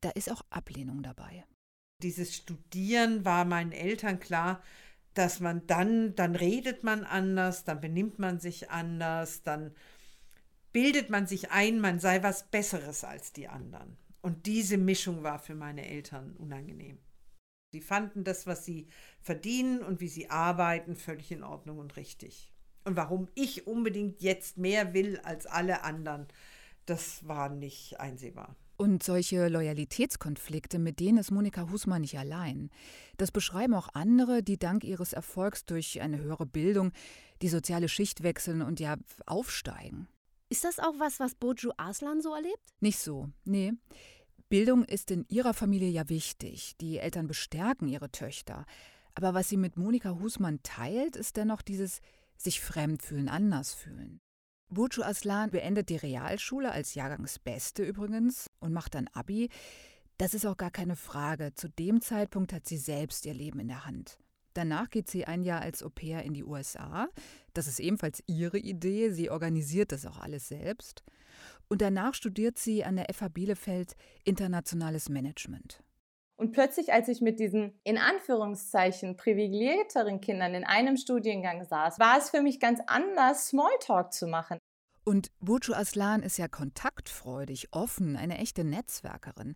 Da 0.00 0.10
ist 0.10 0.30
auch 0.30 0.42
Ablehnung 0.50 1.02
dabei. 1.02 1.44
Dieses 2.02 2.36
Studieren 2.36 3.24
war 3.24 3.44
meinen 3.44 3.72
Eltern 3.72 4.20
klar, 4.20 4.62
dass 5.14 5.40
man 5.40 5.66
dann, 5.66 6.14
dann 6.14 6.36
redet 6.36 6.84
man 6.84 7.04
anders, 7.04 7.64
dann 7.64 7.80
benimmt 7.80 8.18
man 8.18 8.38
sich 8.38 8.70
anders, 8.70 9.42
dann 9.42 9.74
bildet 10.72 11.10
man 11.10 11.26
sich 11.26 11.50
ein, 11.50 11.80
man 11.80 11.98
sei 11.98 12.22
was 12.22 12.48
Besseres 12.50 13.02
als 13.02 13.32
die 13.32 13.48
anderen. 13.48 13.96
Und 14.20 14.46
diese 14.46 14.78
Mischung 14.78 15.22
war 15.22 15.38
für 15.38 15.54
meine 15.54 15.86
Eltern 15.86 16.36
unangenehm. 16.36 16.98
Sie 17.72 17.80
fanden 17.82 18.24
das, 18.24 18.46
was 18.46 18.64
sie 18.64 18.86
verdienen 19.20 19.82
und 19.82 20.00
wie 20.00 20.08
sie 20.08 20.30
arbeiten, 20.30 20.96
völlig 20.96 21.30
in 21.30 21.42
Ordnung 21.42 21.78
und 21.78 21.96
richtig. 21.96 22.52
Und 22.84 22.96
warum 22.96 23.28
ich 23.34 23.66
unbedingt 23.66 24.22
jetzt 24.22 24.56
mehr 24.56 24.94
will 24.94 25.18
als 25.22 25.46
alle 25.46 25.82
anderen, 25.84 26.26
das 26.86 27.28
war 27.28 27.50
nicht 27.50 28.00
einsehbar. 28.00 28.56
Und 28.78 29.02
solche 29.02 29.48
Loyalitätskonflikte, 29.48 30.78
mit 30.78 31.00
denen 31.00 31.18
ist 31.18 31.30
Monika 31.30 31.68
Husmann 31.70 32.00
nicht 32.00 32.16
allein. 32.16 32.70
Das 33.18 33.32
beschreiben 33.32 33.74
auch 33.74 33.88
andere, 33.92 34.42
die 34.42 34.58
dank 34.58 34.84
ihres 34.84 35.12
Erfolgs 35.12 35.66
durch 35.66 36.00
eine 36.00 36.18
höhere 36.18 36.46
Bildung 36.46 36.92
die 37.42 37.48
soziale 37.48 37.88
Schicht 37.88 38.22
wechseln 38.22 38.62
und 38.62 38.80
ja 38.80 38.96
aufsteigen. 39.26 40.08
Ist 40.48 40.64
das 40.64 40.78
auch 40.78 40.94
was, 40.98 41.20
was 41.20 41.34
Boju 41.34 41.72
Aslan 41.76 42.22
so 42.22 42.32
erlebt? 42.34 42.62
Nicht 42.80 42.98
so, 42.98 43.28
nee. 43.44 43.74
Bildung 44.48 44.84
ist 44.84 45.10
in 45.10 45.26
ihrer 45.28 45.52
Familie 45.52 45.88
ja 45.88 46.08
wichtig. 46.08 46.76
Die 46.80 46.98
Eltern 46.98 47.26
bestärken 47.26 47.88
ihre 47.88 48.10
Töchter. 48.10 48.64
Aber 49.14 49.34
was 49.34 49.48
sie 49.48 49.56
mit 49.56 49.76
Monika 49.76 50.18
Husmann 50.20 50.60
teilt, 50.62 51.16
ist 51.16 51.36
dennoch 51.36 51.60
dieses 51.60 52.00
sich 52.36 52.60
fremd 52.60 53.02
fühlen, 53.02 53.28
anders 53.28 53.74
fühlen. 53.74 54.20
Burcu 54.70 55.02
Aslan 55.02 55.50
beendet 55.50 55.88
die 55.88 55.96
Realschule 55.96 56.70
als 56.70 56.94
Jahrgangsbeste 56.94 57.82
übrigens 57.82 58.50
und 58.60 58.72
macht 58.72 58.94
dann 58.94 59.08
Abi. 59.12 59.50
Das 60.18 60.34
ist 60.34 60.46
auch 60.46 60.56
gar 60.56 60.70
keine 60.70 60.96
Frage. 60.96 61.54
Zu 61.54 61.68
dem 61.68 62.00
Zeitpunkt 62.00 62.52
hat 62.52 62.66
sie 62.66 62.76
selbst 62.76 63.26
ihr 63.26 63.34
Leben 63.34 63.60
in 63.60 63.68
der 63.68 63.86
Hand. 63.86 64.18
Danach 64.58 64.90
geht 64.90 65.08
sie 65.08 65.24
ein 65.24 65.44
Jahr 65.44 65.60
als 65.60 65.84
Au 65.84 65.88
pair 65.88 66.24
in 66.24 66.34
die 66.34 66.42
USA. 66.42 67.06
Das 67.54 67.68
ist 67.68 67.78
ebenfalls 67.78 68.24
ihre 68.26 68.58
Idee. 68.58 69.10
Sie 69.10 69.30
organisiert 69.30 69.92
das 69.92 70.04
auch 70.04 70.18
alles 70.18 70.48
selbst. 70.48 71.04
Und 71.68 71.80
danach 71.80 72.12
studiert 72.12 72.58
sie 72.58 72.82
an 72.82 72.96
der 72.96 73.06
FH 73.14 73.28
Bielefeld 73.28 73.94
internationales 74.24 75.10
Management. 75.10 75.84
Und 76.34 76.50
plötzlich, 76.50 76.92
als 76.92 77.06
ich 77.06 77.20
mit 77.20 77.38
diesen 77.38 77.78
in 77.84 77.98
Anführungszeichen 77.98 79.16
privilegierteren 79.16 80.20
Kindern 80.20 80.54
in 80.54 80.64
einem 80.64 80.96
Studiengang 80.96 81.64
saß, 81.64 82.00
war 82.00 82.18
es 82.18 82.30
für 82.30 82.42
mich 82.42 82.58
ganz 82.58 82.80
anders, 82.88 83.46
Smalltalk 83.46 84.12
zu 84.12 84.26
machen. 84.26 84.58
Und 85.04 85.30
Burcu 85.38 85.72
Aslan 85.72 86.24
ist 86.24 86.36
ja 86.36 86.48
kontaktfreudig, 86.48 87.68
offen, 87.70 88.16
eine 88.16 88.38
echte 88.38 88.64
Netzwerkerin. 88.64 89.54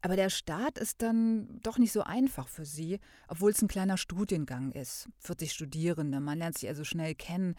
Aber 0.00 0.16
der 0.16 0.30
Start 0.30 0.78
ist 0.78 1.02
dann 1.02 1.60
doch 1.62 1.78
nicht 1.78 1.92
so 1.92 2.02
einfach 2.02 2.48
für 2.48 2.64
sie, 2.64 3.00
obwohl 3.26 3.50
es 3.50 3.62
ein 3.62 3.68
kleiner 3.68 3.96
Studiengang 3.96 4.72
ist. 4.72 5.08
40 5.18 5.52
Studierende, 5.52 6.20
man 6.20 6.38
lernt 6.38 6.56
sich 6.56 6.68
also 6.68 6.84
schnell 6.84 7.14
kennen 7.14 7.56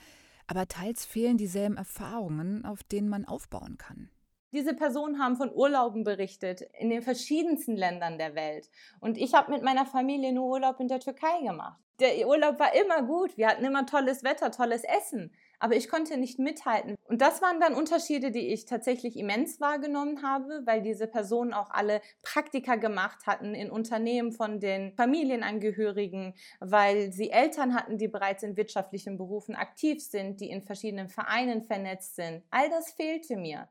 aber 0.50 0.68
teils 0.68 1.06
fehlen 1.06 1.38
dieselben 1.38 1.78
Erfahrungen, 1.78 2.66
auf 2.66 2.82
denen 2.82 3.08
man 3.08 3.26
aufbauen 3.26 3.78
kann. 3.78 4.10
Diese 4.52 4.74
Personen 4.74 5.20
haben 5.20 5.36
von 5.36 5.54
Urlauben 5.54 6.04
berichtet 6.04 6.62
in 6.80 6.90
den 6.90 7.04
verschiedensten 7.04 7.76
Ländern 7.76 8.18
der 8.18 8.34
Welt. 8.34 8.68
Und 9.00 9.16
ich 9.16 9.36
habe 9.36 9.52
mit 9.52 9.62
meiner 9.62 9.86
Familie 9.86 10.34
nur 10.34 10.48
Urlaub 10.48 10.80
in 10.80 10.88
der 10.88 11.00
Türkei 11.00 11.44
gemacht. 11.46 11.80
Der 12.00 12.28
Urlaub 12.28 12.60
war 12.60 12.74
immer 12.74 13.04
gut. 13.04 13.38
Wir 13.38 13.48
hatten 13.48 13.64
immer 13.64 13.86
tolles 13.86 14.24
Wetter, 14.24 14.50
tolles 14.50 14.84
Essen 14.84 15.32
aber 15.60 15.76
ich 15.76 15.90
konnte 15.90 16.18
nicht 16.18 16.40
mithalten. 16.40 16.96
Und 17.06 17.22
das 17.22 17.42
waren 17.42 17.60
dann 17.60 17.76
Unterschiede, 17.76 18.32
die 18.32 18.48
ich 18.48 18.66
tatsächlich 18.66 19.18
immens 19.18 19.60
wahrgenommen 19.60 20.24
habe, 20.24 20.62
weil 20.66 20.82
diese 20.82 21.06
Personen 21.06 21.54
auch 21.54 21.70
alle 21.70 22.02
Praktika 22.24 22.76
gemacht 22.76 23.28
hatten 23.28 23.54
in 23.54 23.70
Unternehmen 23.70 24.32
von 24.32 24.60
den 24.60 24.94
Familienangehörigen, 24.96 26.34
weil 26.60 27.12
sie 27.12 27.30
Eltern 27.30 27.76
hatten, 27.76 27.98
die 27.98 28.08
bereits 28.08 28.44
in 28.44 28.56
wirtschaftlichen 28.58 29.18
Berufen 29.18 29.56
aktiv 29.56 30.02
sind, 30.02 30.40
die 30.40 30.50
in 30.50 30.64
verschiedenen 30.64 31.10
Vereinen 31.10 31.64
vernetzt 31.64 32.16
sind. 32.16 32.44
All 32.50 32.70
das 32.70 32.92
fehlte 32.92 33.36
mir. 33.36 33.68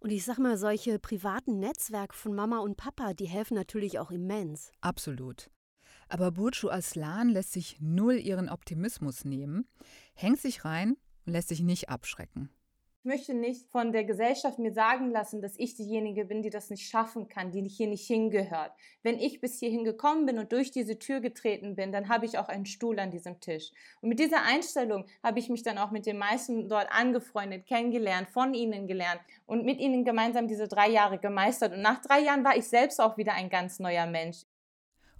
Und 0.00 0.10
ich 0.10 0.24
sag 0.24 0.38
mal, 0.38 0.56
solche 0.56 0.98
privaten 0.98 1.58
Netzwerke 1.58 2.14
von 2.14 2.34
Mama 2.34 2.58
und 2.58 2.76
Papa, 2.76 3.14
die 3.14 3.26
helfen 3.26 3.54
natürlich 3.54 3.98
auch 3.98 4.10
immens. 4.10 4.70
Absolut. 4.80 5.50
Aber 6.08 6.30
Burcu 6.30 6.70
Aslan 6.70 7.28
lässt 7.28 7.52
sich 7.52 7.78
null 7.80 8.14
ihren 8.14 8.48
Optimismus 8.48 9.24
nehmen, 9.24 9.68
hängt 10.14 10.40
sich 10.40 10.64
rein 10.64 10.96
und 11.28 11.34
lässt 11.34 11.48
sich 11.48 11.60
nicht 11.60 11.90
abschrecken. 11.90 12.48
Ich 13.00 13.04
möchte 13.04 13.32
nicht 13.32 13.70
von 13.70 13.92
der 13.92 14.04
Gesellschaft 14.04 14.58
mir 14.58 14.72
sagen 14.72 15.10
lassen, 15.10 15.40
dass 15.40 15.56
ich 15.56 15.76
diejenige 15.76 16.24
bin, 16.24 16.42
die 16.42 16.50
das 16.50 16.68
nicht 16.68 16.90
schaffen 16.90 17.28
kann, 17.28 17.52
die 17.52 17.66
hier 17.68 17.86
nicht 17.86 18.06
hingehört. 18.06 18.72
Wenn 19.02 19.18
ich 19.18 19.40
bis 19.40 19.60
hierhin 19.60 19.84
gekommen 19.84 20.26
bin 20.26 20.38
und 20.38 20.50
durch 20.50 20.72
diese 20.72 20.98
Tür 20.98 21.20
getreten 21.20 21.76
bin, 21.76 21.92
dann 21.92 22.08
habe 22.08 22.26
ich 22.26 22.38
auch 22.38 22.48
einen 22.48 22.66
Stuhl 22.66 22.98
an 22.98 23.12
diesem 23.12 23.38
Tisch. 23.40 23.70
Und 24.00 24.08
mit 24.08 24.18
dieser 24.18 24.42
Einstellung 24.42 25.04
habe 25.22 25.38
ich 25.38 25.48
mich 25.48 25.62
dann 25.62 25.78
auch 25.78 25.90
mit 25.92 26.06
den 26.06 26.18
meisten 26.18 26.68
dort 26.68 26.88
angefreundet, 26.90 27.66
kennengelernt, 27.66 28.30
von 28.30 28.52
ihnen 28.52 28.88
gelernt 28.88 29.20
und 29.46 29.64
mit 29.64 29.78
ihnen 29.78 30.04
gemeinsam 30.04 30.48
diese 30.48 30.66
drei 30.66 30.90
Jahre 30.90 31.18
gemeistert. 31.18 31.72
Und 31.72 31.82
nach 31.82 32.02
drei 32.02 32.20
Jahren 32.20 32.44
war 32.44 32.56
ich 32.56 32.66
selbst 32.66 33.00
auch 33.00 33.16
wieder 33.16 33.34
ein 33.34 33.48
ganz 33.48 33.78
neuer 33.78 34.06
Mensch. 34.06 34.38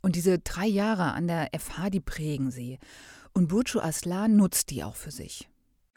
Und 0.02 0.16
diese 0.16 0.40
drei 0.40 0.66
Jahre 0.66 1.12
an 1.12 1.28
der 1.28 1.48
FH, 1.56 1.90
die 1.90 2.00
prägen 2.00 2.50
sie. 2.50 2.78
Und 3.34 3.48
Burcu 3.48 3.78
Aslan 3.78 4.36
nutzt 4.36 4.70
die 4.70 4.82
auch 4.82 4.96
für 4.96 5.12
sich 5.12 5.48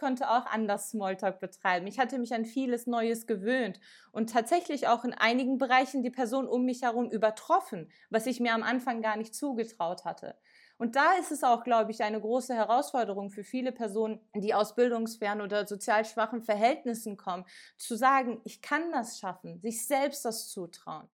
konnte 0.01 0.31
auch 0.31 0.47
anders 0.47 0.89
Smalltalk 0.89 1.39
betreiben. 1.39 1.85
Ich 1.85 1.99
hatte 1.99 2.17
mich 2.17 2.33
an 2.33 2.43
vieles 2.43 2.87
Neues 2.87 3.27
gewöhnt 3.27 3.79
und 4.11 4.31
tatsächlich 4.31 4.87
auch 4.87 5.05
in 5.05 5.13
einigen 5.13 5.59
Bereichen 5.59 6.01
die 6.01 6.09
Person 6.09 6.47
um 6.47 6.65
mich 6.65 6.81
herum 6.81 7.11
übertroffen, 7.11 7.91
was 8.09 8.25
ich 8.25 8.39
mir 8.39 8.55
am 8.55 8.63
Anfang 8.63 9.03
gar 9.03 9.15
nicht 9.15 9.35
zugetraut 9.35 10.03
hatte. 10.03 10.35
Und 10.79 10.95
da 10.95 11.13
ist 11.19 11.31
es 11.31 11.43
auch, 11.43 11.63
glaube 11.63 11.91
ich, 11.91 12.01
eine 12.01 12.19
große 12.19 12.55
Herausforderung 12.55 13.29
für 13.29 13.43
viele 13.43 13.71
Personen, 13.71 14.19
die 14.33 14.55
aus 14.55 14.73
bildungsfernen 14.73 15.45
oder 15.45 15.67
sozial 15.67 16.03
schwachen 16.03 16.41
Verhältnissen 16.41 17.15
kommen, 17.15 17.45
zu 17.77 17.95
sagen, 17.95 18.41
ich 18.43 18.63
kann 18.63 18.91
das 18.91 19.19
schaffen, 19.19 19.61
sich 19.61 19.85
selbst 19.85 20.25
das 20.25 20.49
zutrauen. 20.49 21.07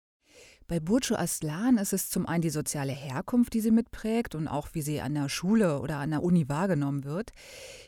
Bei 0.70 0.82
Burcu 0.82 1.16
Aslan 1.16 1.78
ist 1.78 1.94
es 1.94 2.10
zum 2.10 2.26
einen 2.26 2.42
die 2.42 2.50
soziale 2.50 2.92
Herkunft, 2.92 3.54
die 3.54 3.62
sie 3.62 3.72
mitprägt 3.72 4.36
und 4.36 4.50
auch 4.50 4.68
wie 4.74 4.82
sie 4.82 5.00
an 5.00 5.14
der 5.14 5.30
Schule 5.30 5.80
oder 5.80 5.96
an 5.96 6.12
der 6.12 6.24
Uni 6.24 6.50
wahrgenommen 6.50 7.06
wird. 7.06 7.32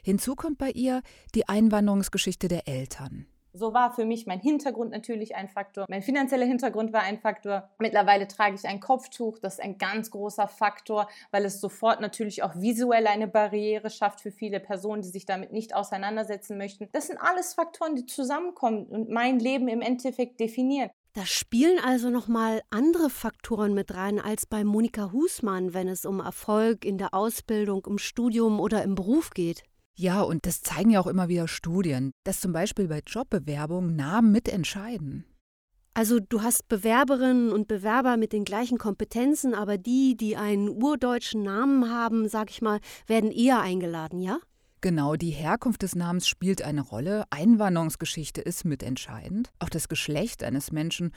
Hinzu 0.01 0.33
kommt 0.37 0.57
bei 0.57 0.71
ihr 0.71 1.01
die 1.35 1.49
Einwanderungsgeschichte 1.49 2.47
der 2.47 2.69
Eltern. 2.69 3.25
So 3.51 3.73
war 3.73 3.93
für 3.93 4.05
mich 4.05 4.27
mein 4.27 4.39
Hintergrund 4.39 4.91
natürlich 4.91 5.35
ein 5.35 5.49
Faktor. 5.49 5.87
Mein 5.89 6.03
finanzieller 6.03 6.45
Hintergrund 6.45 6.93
war 6.93 7.01
ein 7.01 7.19
Faktor. 7.19 7.69
Mittlerweile 7.79 8.29
trage 8.29 8.55
ich 8.55 8.65
ein 8.65 8.79
Kopftuch. 8.79 9.39
Das 9.39 9.55
ist 9.55 9.59
ein 9.59 9.77
ganz 9.77 10.11
großer 10.11 10.47
Faktor, 10.47 11.09
weil 11.31 11.43
es 11.43 11.59
sofort 11.59 11.99
natürlich 11.99 12.43
auch 12.43 12.55
visuell 12.55 13.07
eine 13.07 13.27
Barriere 13.27 13.89
schafft 13.89 14.21
für 14.21 14.31
viele 14.31 14.61
Personen, 14.61 15.01
die 15.01 15.09
sich 15.09 15.25
damit 15.25 15.51
nicht 15.51 15.75
auseinandersetzen 15.75 16.57
möchten. 16.57 16.87
Das 16.93 17.07
sind 17.07 17.17
alles 17.17 17.55
Faktoren, 17.55 17.95
die 17.95 18.05
zusammenkommen 18.05 18.85
und 18.85 19.09
mein 19.09 19.39
Leben 19.39 19.67
im 19.67 19.81
Endeffekt 19.81 20.39
definieren. 20.39 20.91
Da 21.19 21.25
spielen 21.25 21.79
also 21.83 22.09
nochmal 22.09 22.61
andere 22.69 23.09
Faktoren 23.09 23.73
mit 23.73 23.93
rein 23.93 24.21
als 24.21 24.45
bei 24.45 24.63
Monika 24.63 25.11
Husmann, 25.11 25.73
wenn 25.73 25.89
es 25.89 26.05
um 26.05 26.21
Erfolg 26.21 26.85
in 26.85 26.97
der 26.97 27.13
Ausbildung, 27.13 27.85
im 27.87 27.97
Studium 27.97 28.61
oder 28.61 28.83
im 28.83 28.95
Beruf 28.95 29.31
geht. 29.31 29.63
Ja, 29.97 30.21
und 30.21 30.45
das 30.45 30.61
zeigen 30.61 30.91
ja 30.91 31.01
auch 31.01 31.07
immer 31.07 31.27
wieder 31.27 31.49
Studien, 31.49 32.11
dass 32.23 32.39
zum 32.39 32.53
Beispiel 32.53 32.87
bei 32.87 33.01
Jobbewerbungen 33.05 33.97
Namen 33.97 34.31
mitentscheiden. 34.31 35.25
Also 35.93 36.21
du 36.21 36.41
hast 36.41 36.69
Bewerberinnen 36.69 37.51
und 37.51 37.67
Bewerber 37.67 38.15
mit 38.15 38.31
den 38.31 38.45
gleichen 38.45 38.77
Kompetenzen, 38.77 39.53
aber 39.53 39.77
die, 39.77 40.15
die 40.15 40.37
einen 40.37 40.69
urdeutschen 40.69 41.43
Namen 41.43 41.91
haben, 41.91 42.29
sag 42.29 42.49
ich 42.49 42.61
mal, 42.61 42.79
werden 43.07 43.29
eher 43.29 43.59
eingeladen, 43.59 44.21
ja? 44.21 44.37
Genau, 44.81 45.17
die 45.17 45.31
Herkunft 45.31 45.81
des 45.81 45.95
Namens 45.95 46.27
spielt 46.27 46.61
eine 46.61 46.81
Rolle. 46.81 47.25
Einwanderungsgeschichte 47.31 48.39
ist 48.39 48.63
mitentscheidend. 48.63 49.51
Auch 49.59 49.69
das 49.69 49.89
Geschlecht 49.89 50.41
eines 50.41 50.71
Menschen 50.71 51.11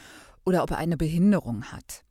oder 0.44 0.64
ob 0.64 0.72
er 0.72 0.78
eine 0.78 0.96
Behinderung 0.96 1.64
hat. 1.66 2.04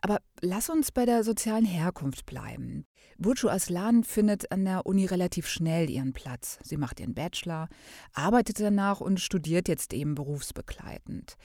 Aber 0.00 0.20
lass 0.40 0.70
uns 0.70 0.92
bei 0.92 1.06
der 1.06 1.24
sozialen 1.24 1.64
Herkunft 1.64 2.26
bleiben. 2.26 2.84
Burcu 3.16 3.48
Aslan 3.48 4.04
findet 4.04 4.52
an 4.52 4.64
der 4.64 4.86
Uni 4.86 5.06
relativ 5.06 5.48
schnell 5.48 5.90
ihren 5.90 6.12
Platz. 6.12 6.58
Sie 6.62 6.76
macht 6.76 7.00
ihren 7.00 7.14
Bachelor, 7.14 7.68
arbeitet 8.12 8.60
danach 8.60 9.00
und 9.00 9.18
studiert 9.18 9.66
jetzt 9.66 9.92
eben 9.92 10.14
berufsbegleitend. 10.14 11.36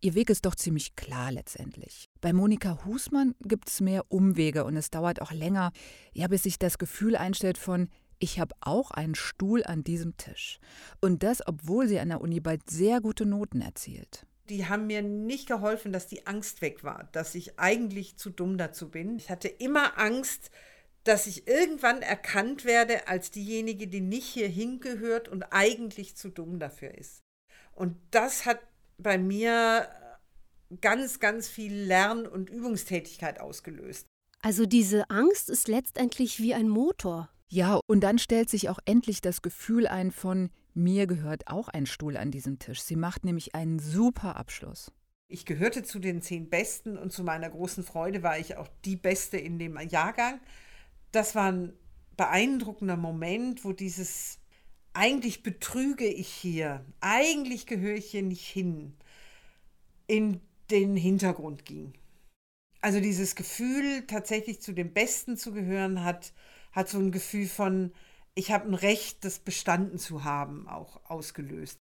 Ihr 0.00 0.14
Weg 0.14 0.30
ist 0.30 0.46
doch 0.46 0.54
ziemlich 0.54 0.96
klar 0.96 1.32
letztendlich. 1.32 2.08
Bei 2.22 2.32
Monika 2.32 2.84
Husmann 2.86 3.34
gibt 3.42 3.68
es 3.68 3.82
mehr 3.82 4.04
Umwege 4.08 4.64
und 4.64 4.76
es 4.76 4.90
dauert 4.90 5.20
auch 5.20 5.32
länger, 5.32 5.72
ja, 6.14 6.28
bis 6.28 6.44
sich 6.44 6.58
das 6.58 6.78
Gefühl 6.78 7.14
einstellt 7.14 7.58
von, 7.58 7.88
ich 8.18 8.40
habe 8.40 8.54
auch 8.60 8.90
einen 8.90 9.14
Stuhl 9.14 9.64
an 9.64 9.84
diesem 9.84 10.16
Tisch. 10.16 10.58
Und 11.00 11.22
das, 11.22 11.46
obwohl 11.46 11.88
sie 11.88 12.00
an 12.00 12.08
der 12.08 12.20
Uni 12.20 12.40
bald 12.40 12.68
sehr 12.70 13.00
gute 13.00 13.26
Noten 13.26 13.60
erzielt. 13.60 14.26
Die 14.48 14.66
haben 14.66 14.86
mir 14.86 15.02
nicht 15.02 15.46
geholfen, 15.46 15.92
dass 15.92 16.06
die 16.06 16.26
Angst 16.26 16.62
weg 16.62 16.82
war, 16.82 17.08
dass 17.12 17.34
ich 17.34 17.58
eigentlich 17.58 18.16
zu 18.16 18.30
dumm 18.30 18.56
dazu 18.56 18.90
bin. 18.90 19.16
Ich 19.16 19.30
hatte 19.30 19.48
immer 19.48 19.98
Angst, 19.98 20.50
dass 21.04 21.26
ich 21.26 21.46
irgendwann 21.46 22.02
erkannt 22.02 22.64
werde 22.64 23.08
als 23.08 23.30
diejenige, 23.30 23.88
die 23.88 24.00
nicht 24.00 24.26
hier 24.26 24.48
hingehört 24.48 25.28
und 25.28 25.44
eigentlich 25.52 26.16
zu 26.16 26.30
dumm 26.30 26.58
dafür 26.58 26.96
ist. 26.96 27.20
Und 27.72 27.96
das 28.10 28.46
hat 28.46 28.60
bei 28.96 29.18
mir 29.18 29.88
ganz, 30.80 31.20
ganz 31.20 31.48
viel 31.48 31.72
Lern- 31.72 32.26
und 32.26 32.50
Übungstätigkeit 32.50 33.40
ausgelöst. 33.40 34.06
Also 34.42 34.66
diese 34.66 35.08
Angst 35.10 35.50
ist 35.50 35.68
letztendlich 35.68 36.40
wie 36.40 36.54
ein 36.54 36.68
Motor. 36.68 37.30
Ja, 37.50 37.80
und 37.86 38.00
dann 38.00 38.18
stellt 38.18 38.50
sich 38.50 38.68
auch 38.68 38.78
endlich 38.84 39.20
das 39.20 39.40
Gefühl 39.42 39.86
ein 39.86 40.10
von, 40.10 40.50
mir 40.74 41.06
gehört 41.06 41.48
auch 41.48 41.68
ein 41.68 41.86
Stuhl 41.86 42.16
an 42.16 42.30
diesem 42.30 42.58
Tisch. 42.58 42.82
Sie 42.82 42.96
macht 42.96 43.24
nämlich 43.24 43.54
einen 43.54 43.78
super 43.78 44.36
Abschluss. 44.36 44.92
Ich 45.28 45.44
gehörte 45.44 45.82
zu 45.82 45.98
den 45.98 46.22
zehn 46.22 46.48
Besten 46.48 46.96
und 46.96 47.12
zu 47.12 47.22
meiner 47.24 47.50
großen 47.50 47.84
Freude 47.84 48.22
war 48.22 48.38
ich 48.38 48.56
auch 48.56 48.68
die 48.84 48.96
Beste 48.96 49.38
in 49.38 49.58
dem 49.58 49.78
Jahrgang. 49.88 50.40
Das 51.10 51.34
war 51.34 51.52
ein 51.52 51.72
beeindruckender 52.16 52.96
Moment, 52.96 53.64
wo 53.64 53.72
dieses 53.72 54.38
eigentlich 54.92 55.42
betrüge 55.42 56.06
ich 56.06 56.28
hier, 56.28 56.84
eigentlich 57.00 57.66
gehöre 57.66 57.96
ich 57.96 58.10
hier 58.10 58.22
nicht 58.22 58.46
hin, 58.46 58.94
in 60.06 60.40
den 60.70 60.96
Hintergrund 60.96 61.64
ging. 61.64 61.92
Also 62.80 63.00
dieses 63.00 63.34
Gefühl, 63.34 64.06
tatsächlich 64.06 64.60
zu 64.60 64.72
den 64.72 64.92
Besten 64.92 65.36
zu 65.36 65.52
gehören, 65.52 66.04
hat 66.04 66.32
hat 66.72 66.88
so 66.88 66.98
ein 66.98 67.12
Gefühl 67.12 67.46
von, 67.46 67.92
ich 68.34 68.52
habe 68.52 68.68
ein 68.68 68.74
Recht, 68.74 69.24
das 69.24 69.40
bestanden 69.40 69.98
zu 69.98 70.24
haben, 70.24 70.68
auch 70.68 71.00
ausgelöst. 71.10 71.78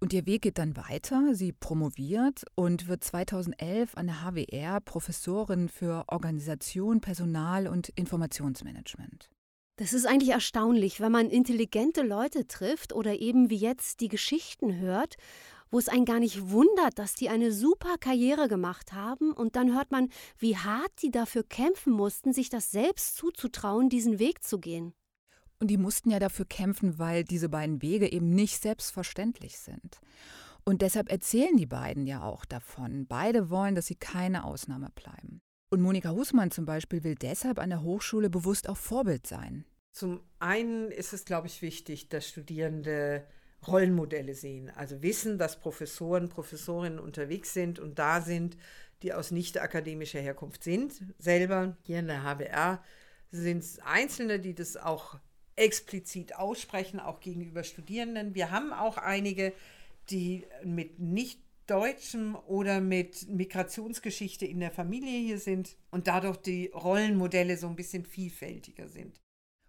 Und 0.00 0.12
ihr 0.12 0.26
Weg 0.26 0.42
geht 0.42 0.58
dann 0.58 0.76
weiter. 0.76 1.36
Sie 1.36 1.52
promoviert 1.52 2.42
und 2.56 2.88
wird 2.88 3.04
2011 3.04 3.96
an 3.96 4.08
der 4.08 4.24
HWR 4.24 4.80
Professorin 4.80 5.68
für 5.68 6.04
Organisation, 6.08 7.00
Personal 7.00 7.68
und 7.68 7.88
Informationsmanagement. 7.90 9.30
Das 9.76 9.92
ist 9.92 10.06
eigentlich 10.06 10.30
erstaunlich, 10.30 11.00
wenn 11.00 11.12
man 11.12 11.30
intelligente 11.30 12.02
Leute 12.02 12.48
trifft 12.48 12.92
oder 12.92 13.20
eben 13.20 13.48
wie 13.48 13.56
jetzt 13.56 14.00
die 14.00 14.08
Geschichten 14.08 14.76
hört, 14.80 15.14
wo 15.72 15.78
es 15.78 15.88
einen 15.88 16.04
gar 16.04 16.20
nicht 16.20 16.50
wundert, 16.50 16.98
dass 16.98 17.14
die 17.14 17.30
eine 17.30 17.50
super 17.50 17.96
Karriere 17.98 18.46
gemacht 18.46 18.92
haben 18.92 19.32
und 19.32 19.56
dann 19.56 19.74
hört 19.74 19.90
man, 19.90 20.10
wie 20.38 20.56
hart 20.56 20.92
die 21.02 21.10
dafür 21.10 21.42
kämpfen 21.42 21.94
mussten, 21.94 22.32
sich 22.32 22.50
das 22.50 22.70
selbst 22.70 23.16
zuzutrauen, 23.16 23.88
diesen 23.88 24.18
Weg 24.18 24.44
zu 24.44 24.60
gehen. 24.60 24.92
Und 25.58 25.68
die 25.68 25.78
mussten 25.78 26.10
ja 26.10 26.18
dafür 26.18 26.44
kämpfen, 26.44 26.98
weil 26.98 27.24
diese 27.24 27.48
beiden 27.48 27.80
Wege 27.82 28.12
eben 28.12 28.30
nicht 28.34 28.60
selbstverständlich 28.60 29.58
sind. 29.58 30.00
Und 30.64 30.82
deshalb 30.82 31.10
erzählen 31.10 31.56
die 31.56 31.66
beiden 31.66 32.06
ja 32.06 32.22
auch 32.22 32.44
davon. 32.44 33.06
Beide 33.06 33.48
wollen, 33.48 33.74
dass 33.74 33.86
sie 33.86 33.94
keine 33.94 34.44
Ausnahme 34.44 34.90
bleiben. 34.94 35.40
Und 35.70 35.80
Monika 35.80 36.10
Husmann 36.10 36.50
zum 36.50 36.66
Beispiel 36.66 37.02
will 37.02 37.14
deshalb 37.14 37.58
an 37.58 37.70
der 37.70 37.82
Hochschule 37.82 38.28
bewusst 38.28 38.68
auch 38.68 38.76
Vorbild 38.76 39.26
sein. 39.26 39.64
Zum 39.92 40.20
einen 40.38 40.90
ist 40.90 41.12
es, 41.12 41.24
glaube 41.24 41.46
ich, 41.46 41.62
wichtig, 41.62 42.10
dass 42.10 42.28
Studierende 42.28 43.26
Rollenmodelle 43.66 44.34
sehen. 44.34 44.70
Also 44.70 45.02
wissen, 45.02 45.38
dass 45.38 45.60
Professoren, 45.60 46.28
Professorinnen 46.28 46.98
unterwegs 46.98 47.52
sind 47.52 47.78
und 47.78 47.98
da 47.98 48.20
sind, 48.20 48.56
die 49.02 49.12
aus 49.12 49.30
nicht 49.30 49.58
akademischer 49.58 50.20
Herkunft 50.20 50.64
sind. 50.64 50.92
Selber 51.18 51.76
hier 51.82 51.98
in 51.98 52.06
der 52.06 52.22
HWR 52.22 52.82
sind 53.30 53.58
es 53.58 53.78
Einzelne, 53.80 54.38
die 54.38 54.54
das 54.54 54.76
auch 54.76 55.18
explizit 55.56 56.36
aussprechen, 56.36 57.00
auch 57.00 57.20
gegenüber 57.20 57.64
Studierenden. 57.64 58.34
Wir 58.34 58.50
haben 58.50 58.72
auch 58.72 58.96
einige, 58.96 59.52
die 60.10 60.46
mit 60.64 60.98
nicht 60.98 61.40
Deutschem 61.66 62.36
oder 62.46 62.80
mit 62.80 63.28
Migrationsgeschichte 63.28 64.44
in 64.44 64.60
der 64.60 64.72
Familie 64.72 65.20
hier 65.20 65.38
sind 65.38 65.76
und 65.90 66.06
dadurch 66.06 66.36
die 66.38 66.66
Rollenmodelle 66.66 67.56
so 67.56 67.68
ein 67.68 67.76
bisschen 67.76 68.04
vielfältiger 68.04 68.88
sind. 68.88 69.20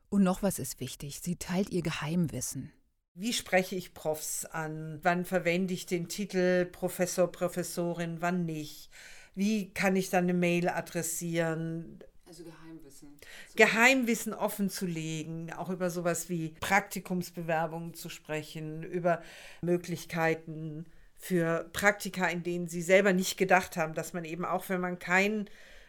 Und 0.09 0.23
noch 0.23 0.43
was 0.43 0.59
ist 0.59 0.79
wichtig, 0.79 1.19
sie 1.21 1.35
teilt 1.35 1.69
ihr 1.69 1.81
Geheimwissen. 1.81 2.71
Wie 3.15 3.33
spreche 3.33 3.75
ich 3.75 3.93
Profs 3.93 4.45
an? 4.45 4.99
Wann 5.03 5.23
verwende 5.25 5.73
ich 5.73 5.85
den 5.85 6.07
Titel 6.07 6.65
Professor, 6.65 7.31
Professorin, 7.31 8.21
wann 8.21 8.45
nicht? 8.45 8.89
Wie 9.35 9.71
kann 9.71 9.95
ich 9.95 10.09
dann 10.09 10.23
eine 10.23 10.33
Mail 10.33 10.67
adressieren? 10.67 11.99
Also 12.25 12.43
Geheimwissen. 12.43 13.19
Geheimwissen 13.55 14.33
offen 14.33 14.69
zu 14.69 14.87
legen, 14.87 15.53
auch 15.53 15.69
über 15.69 15.91
sowas 15.91 16.29
wie 16.29 16.55
Praktikumsbewerbungen 16.59 17.93
zu 17.93 18.09
sprechen, 18.09 18.81
über 18.81 19.21
Möglichkeiten 19.61 20.85
für 21.15 21.69
Praktika, 21.71 22.27
in 22.27 22.41
denen 22.41 22.67
sie 22.67 22.81
selber 22.81 23.13
nicht 23.13 23.37
gedacht 23.37 23.77
haben, 23.77 23.93
dass 23.93 24.13
man 24.13 24.25
eben 24.25 24.43
auch, 24.43 24.69
wenn 24.69 24.81
man 24.81 24.97
keinen 24.97 25.47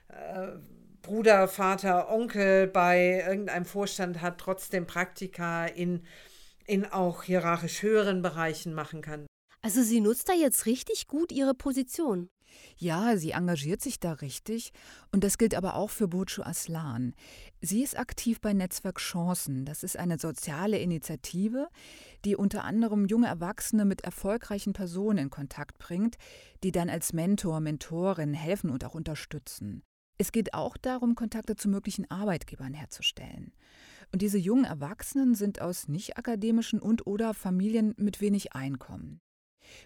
äh, 0.08 0.52
Bruder, 1.00 1.48
Vater, 1.48 2.10
Onkel 2.10 2.66
bei 2.66 3.24
irgendeinem 3.26 3.64
Vorstand 3.64 4.20
hat, 4.20 4.38
trotzdem 4.38 4.87
Praktika 4.87 5.66
in, 5.66 6.02
in 6.66 6.87
auch 6.87 7.22
hierarchisch 7.22 7.83
höheren 7.83 8.22
Bereichen 8.22 8.74
machen 8.74 9.03
kann. 9.03 9.27
Also 9.62 9.83
sie 9.83 10.00
nutzt 10.00 10.29
da 10.29 10.35
jetzt 10.35 10.66
richtig 10.66 11.07
gut 11.07 11.33
ihre 11.33 11.55
Position. 11.55 12.29
Ja, 12.77 13.16
sie 13.16 13.31
engagiert 13.31 13.81
sich 13.81 14.00
da 14.00 14.12
richtig. 14.12 14.72
Und 15.12 15.24
das 15.24 15.38
gilt 15.38 15.55
aber 15.55 15.74
auch 15.74 15.90
für 15.90 16.09
Burcu 16.09 16.42
Aslan. 16.42 17.14
Sie 17.61 17.83
ist 17.83 17.98
aktiv 17.98 18.40
bei 18.40 18.53
Netzwerk 18.53 18.98
Chancen. 18.98 19.64
Das 19.64 19.83
ist 19.83 19.96
eine 19.96 20.18
soziale 20.18 20.79
Initiative, 20.79 21.68
die 22.24 22.37
unter 22.37 22.64
anderem 22.64 23.07
junge 23.07 23.27
Erwachsene 23.27 23.85
mit 23.85 24.03
erfolgreichen 24.03 24.72
Personen 24.72 25.18
in 25.18 25.31
Kontakt 25.31 25.79
bringt, 25.79 26.16
die 26.62 26.72
dann 26.72 26.90
als 26.90 27.12
Mentor, 27.12 27.61
Mentorin 27.61 28.35
helfen 28.35 28.70
und 28.70 28.85
auch 28.85 28.94
unterstützen. 28.94 29.83
Es 30.16 30.31
geht 30.31 30.55
auch 30.55 30.77
darum, 30.77 31.16
Kontakte 31.16 31.57
zu 31.57 31.68
möglichen 31.68 32.09
Arbeitgebern 32.11 32.72
herzustellen. 32.72 33.53
Und 34.12 34.22
diese 34.22 34.38
jungen 34.38 34.64
Erwachsenen 34.64 35.34
sind 35.34 35.60
aus 35.60 35.88
nicht-akademischen 35.88 36.80
und/oder 36.80 37.34
Familien 37.34 37.94
mit 37.96 38.20
wenig 38.20 38.54
Einkommen. 38.54 39.20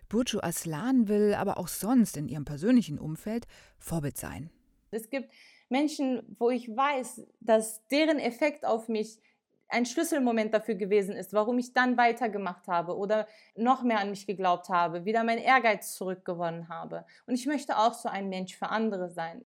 Burcu 0.09 0.41
Aslan 0.41 1.09
will 1.09 1.35
aber 1.35 1.59
auch 1.59 1.69
sonst 1.69 2.17
in 2.17 2.29
ihrem 2.29 2.45
persönlichen 2.45 2.99
Umfeld 2.99 3.47
Vorbild 3.79 4.17
sein. 4.17 4.51
Es 4.91 5.11
gibt 5.11 5.33
Menschen, 5.69 6.23
wo 6.39 6.51
ich 6.51 6.69
weiß, 6.69 7.27
dass 7.41 7.87
deren 7.89 8.19
Effekt 8.19 8.65
auf 8.65 8.89
mich 8.89 9.21
ein 9.69 9.85
Schlüsselmoment 9.85 10.55
dafür 10.55 10.75
gewesen 10.75 11.15
ist, 11.15 11.35
warum 11.35 11.59
ich 11.59 11.75
dann 11.75 11.99
weitergemacht 11.99 12.67
habe 12.69 12.97
oder 12.97 13.29
noch 13.55 13.83
mehr 13.83 14.01
an 14.01 14.11
mich 14.11 14.27
geglaubt 14.27 14.71
habe, 14.71 15.05
wieder 15.05 15.25
meinen 15.25 15.43
Ehrgeiz 15.43 15.95
zurückgewonnen 15.95 16.69
habe. 16.71 17.05
Und 17.27 17.35
ich 17.35 17.47
möchte 17.47 17.77
auch 17.77 17.93
so 17.93 18.09
ein 18.09 18.31
Mensch 18.31 18.57
für 18.57 18.71
andere 18.71 19.11
sein. 19.11 19.45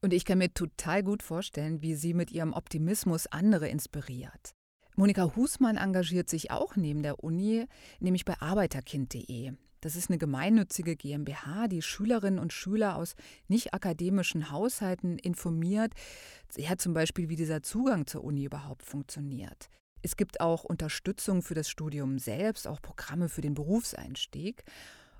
Und 0.00 0.12
ich 0.12 0.24
kann 0.24 0.38
mir 0.38 0.52
total 0.52 1.02
gut 1.02 1.22
vorstellen, 1.22 1.82
wie 1.82 1.94
sie 1.94 2.14
mit 2.14 2.30
ihrem 2.30 2.52
Optimismus 2.52 3.26
andere 3.26 3.68
inspiriert. 3.68 4.54
Monika 4.96 5.36
Husmann 5.36 5.76
engagiert 5.76 6.30
sich 6.30 6.50
auch 6.50 6.76
neben 6.76 7.02
der 7.02 7.22
Uni, 7.22 7.66
nämlich 8.00 8.24
bei 8.24 8.40
arbeiterkind.de. 8.40 9.52
Das 9.82 9.94
ist 9.94 10.10
eine 10.10 10.18
gemeinnützige 10.18 10.96
GmbH, 10.96 11.68
die 11.68 11.82
Schülerinnen 11.82 12.38
und 12.38 12.52
Schüler 12.52 12.96
aus 12.96 13.14
nicht 13.46 13.74
akademischen 13.74 14.50
Haushalten 14.50 15.18
informiert, 15.18 15.92
ja, 16.56 16.76
zum 16.76 16.94
Beispiel, 16.94 17.28
wie 17.28 17.36
dieser 17.36 17.62
Zugang 17.62 18.06
zur 18.06 18.24
Uni 18.24 18.44
überhaupt 18.44 18.82
funktioniert. 18.82 19.68
Es 20.02 20.16
gibt 20.16 20.40
auch 20.40 20.64
Unterstützung 20.64 21.42
für 21.42 21.54
das 21.54 21.68
Studium 21.68 22.18
selbst, 22.18 22.66
auch 22.66 22.80
Programme 22.80 23.28
für 23.28 23.42
den 23.42 23.54
Berufseinstieg. 23.54 24.64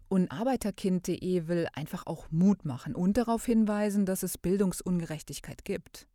Und 0.09 0.31
Arbeiterkind.de 0.31 1.49
will 1.49 1.69
einfach 1.75 2.07
auch 2.07 2.27
Mut 2.31 2.64
machen 2.64 2.95
und 2.95 3.16
darauf 3.16 3.45
hinweisen, 3.45 4.07
dass 4.07 4.23
es 4.23 4.38
Bildungsungerechtigkeit 4.38 5.64
gibt. 5.64 6.07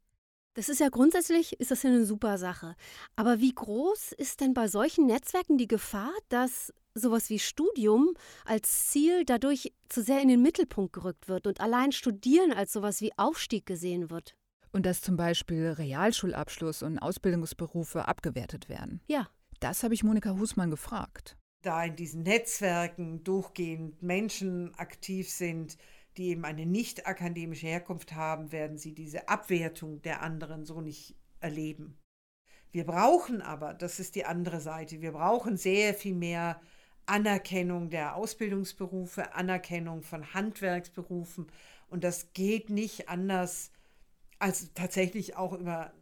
Das 0.54 0.68
ist 0.68 0.80
ja 0.80 0.90
grundsätzlich 0.90 1.60
ist 1.60 1.72
das 1.72 1.84
ja 1.84 1.90
eine 1.90 2.06
super 2.06 2.38
Sache. 2.38 2.76
Aber 3.16 3.40
wie 3.40 3.54
groß 3.54 4.12
ist 4.12 4.42
denn 4.42 4.54
bei 4.54 4.68
solchen 4.68 5.06
Netzwerken 5.06 5.58
die 5.58 5.68
Gefahr, 5.68 6.12
dass 6.28 6.74
sowas 6.94 7.30
wie 7.30 7.40
Studium 7.40 8.14
als 8.46 8.90
Ziel 8.90 9.24
dadurch 9.24 9.74
zu 9.88 10.02
sehr 10.02 10.22
in 10.22 10.28
den 10.28 10.42
Mittelpunkt 10.42 10.92
gerückt 10.92 11.30
wird 11.30 11.48
und 11.48 11.62
allein 11.62 11.94
Studieren 11.94 12.52
als 12.52 12.74
sowas 12.74 13.00
wie 13.00 13.18
Aufstieg 13.18 13.66
gesehen 13.66 14.10
wird? 14.10 14.36
Und 14.74 14.86
dass 14.86 15.02
zum 15.02 15.16
Beispiel 15.16 15.70
Realschulabschluss 15.70 16.84
und 16.84 17.00
Ausbildungsberufe 17.00 18.08
abgewertet 18.08 18.68
werden. 18.68 19.02
Ja. 19.08 19.30
Das 19.60 19.84
habe 19.84 19.94
ich 19.94 20.04
Monika 20.04 20.32
Husmann 20.32 20.72
gefragt. 20.72 21.38
Da 21.62 21.84
in 21.84 21.96
diesen 21.96 22.24
Netzwerken 22.24 23.24
durchgehend 23.24 24.02
Menschen 24.02 24.74
aktiv 24.76 25.30
sind, 25.30 25.78
die 26.18 26.30
eben 26.30 26.44
eine 26.44 26.66
nicht 26.66 27.08
akademische 27.08 27.68
Herkunft 27.68 28.14
haben, 28.14 28.52
werden 28.52 28.78
sie 28.78 28.94
diese 28.94 29.30
Abwertung 29.30 30.02
der 30.02 30.22
anderen 30.22 30.66
so 30.66 30.82
nicht 30.82 31.16
erleben. 31.40 31.98
Wir 32.72 32.86
brauchen 32.86 33.42
aber, 33.42 33.74
das 33.74 34.00
ist 34.00 34.16
die 34.16 34.26
andere 34.26 34.62
Seite, 34.62 35.02
wir 35.02 35.12
brauchen 35.12 35.58
sehr 35.58 35.94
viel 35.94 36.16
mehr 36.16 36.62
Anerkennung 37.06 37.90
der 37.90 38.16
Ausbildungsberufe, 38.16 39.34
Anerkennung 39.34 40.04
von 40.04 40.34
Handwerksberufen. 40.34 41.48
Und 41.90 42.04
das 42.04 42.34
geht 42.34 42.70
nicht 42.70 43.10
anders 43.10 43.72
als 44.40 44.74
tatsächlich 44.74 45.36
auch 45.36 45.54
über 45.54 45.94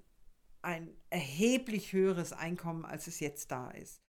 ein 0.61 0.89
erheblich 1.09 1.93
höheres 1.93 2.33
Einkommen, 2.33 2.85
als 2.85 3.07
es 3.07 3.19
jetzt 3.19 3.51
da 3.51 3.71
ist. 3.71 3.99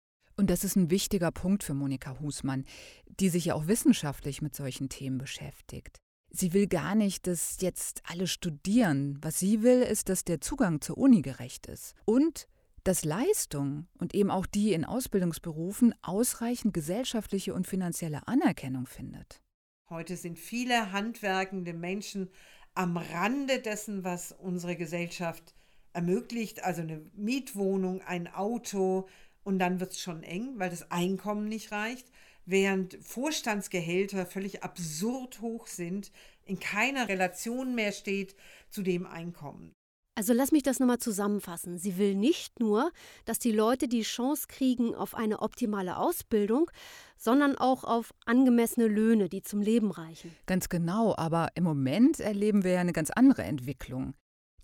Und 0.40 0.48
das 0.48 0.64
ist 0.64 0.74
ein 0.74 0.88
wichtiger 0.90 1.31
Punkt 1.33 1.62
für 1.62 1.74
Monika 1.74 2.18
Husmann, 2.18 2.64
die 3.07 3.29
sich 3.29 3.44
ja 3.44 3.55
auch 3.55 3.66
wissenschaftlich 3.66 4.40
mit 4.40 4.57
solchen 4.57 4.88
Themen 4.88 5.18
beschäftigt. 5.18 5.98
Sie 6.31 6.55
will 6.55 6.66
gar 6.66 6.94
nicht, 6.94 7.26
dass 7.26 7.61
jetzt 7.61 8.00
alle 8.07 8.26
studieren. 8.26 9.18
Was 9.20 9.38
sie 9.38 9.62
will, 9.62 9.83
ist, 9.83 10.09
dass 10.09 10.24
der 10.24 10.40
Zugang 10.40 10.81
zur 10.81 10.96
Uni 10.96 11.20
gerecht 11.20 11.66
ist. 11.66 11.94
Und 12.07 12.48
dass 12.85 13.05
Leistung 13.05 13.87
und 13.98 14.14
eben 14.14 14.31
auch 14.31 14.46
die 14.46 14.72
in 14.72 14.87
Ausbildungsberufen 14.87 15.94
ausreichend 16.00 16.72
gesellschaftliche 16.72 17.53
und 17.53 17.66
finanzielle 17.66 18.26
Anerkennung 18.26 18.87
findet. 18.87 19.42
Heute 19.90 20.16
sind 20.16 20.38
viele 20.38 20.92
handwerkende 20.92 21.74
Menschen 21.74 22.31
am 22.72 22.96
Rande 22.96 23.59
dessen, 23.61 24.05
was 24.05 24.33
unsere 24.33 24.74
Gesellschaft 24.76 25.55
ermöglicht. 25.92 26.64
Also 26.64 26.81
eine 26.81 27.03
Mietwohnung, 27.12 28.00
ein 28.00 28.26
Auto, 28.26 29.07
und 29.44 29.59
dann 29.59 29.81
wird 29.81 29.92
es 29.92 30.00
schon 30.00 30.22
eng, 30.22 30.59
weil 30.59 30.70
das 30.70 30.90
Einkommen 30.90 31.48
nicht 31.48 31.72
reicht, 31.72 32.07
während 32.46 32.98
Vorstandsgehälter 33.03 34.26
völlig 34.26 34.62
absurd 34.62 35.40
hoch 35.40 35.66
sind, 35.66 36.12
in 36.44 36.59
keiner 36.59 37.09
Relation 37.09 37.74
mehr 37.74 37.92
steht 37.92 38.35
zu 38.70 38.83
dem 38.83 39.07
Einkommen. 39.07 39.72
Also 40.16 40.33
lass 40.35 40.53
mich 40.53 40.62
das 40.62 40.81
nochmal 40.81 40.98
zusammenfassen. 40.98 41.79
Sie 41.79 41.96
will 41.96 42.14
nicht 42.14 42.61
nur, 42.61 42.90
dass 43.24 43.38
die 43.38 43.53
Leute 43.53 43.88
die 43.88 44.03
Chance 44.03 44.48
kriegen 44.48 44.94
auf 44.94 45.14
eine 45.14 45.40
optimale 45.40 45.96
Ausbildung, 45.96 46.70
sondern 47.16 47.57
auch 47.57 47.85
auf 47.85 48.12
angemessene 48.26 48.87
Löhne, 48.87 49.29
die 49.29 49.42
zum 49.42 49.62
Leben 49.62 49.90
reichen. 49.90 50.35
Ganz 50.46 50.68
genau, 50.68 51.14
aber 51.16 51.48
im 51.55 51.64
Moment 51.64 52.20
erleben 52.20 52.64
wir 52.64 52.72
ja 52.72 52.81
eine 52.81 52.92
ganz 52.92 53.11
andere 53.11 53.44
Entwicklung. 53.44 54.14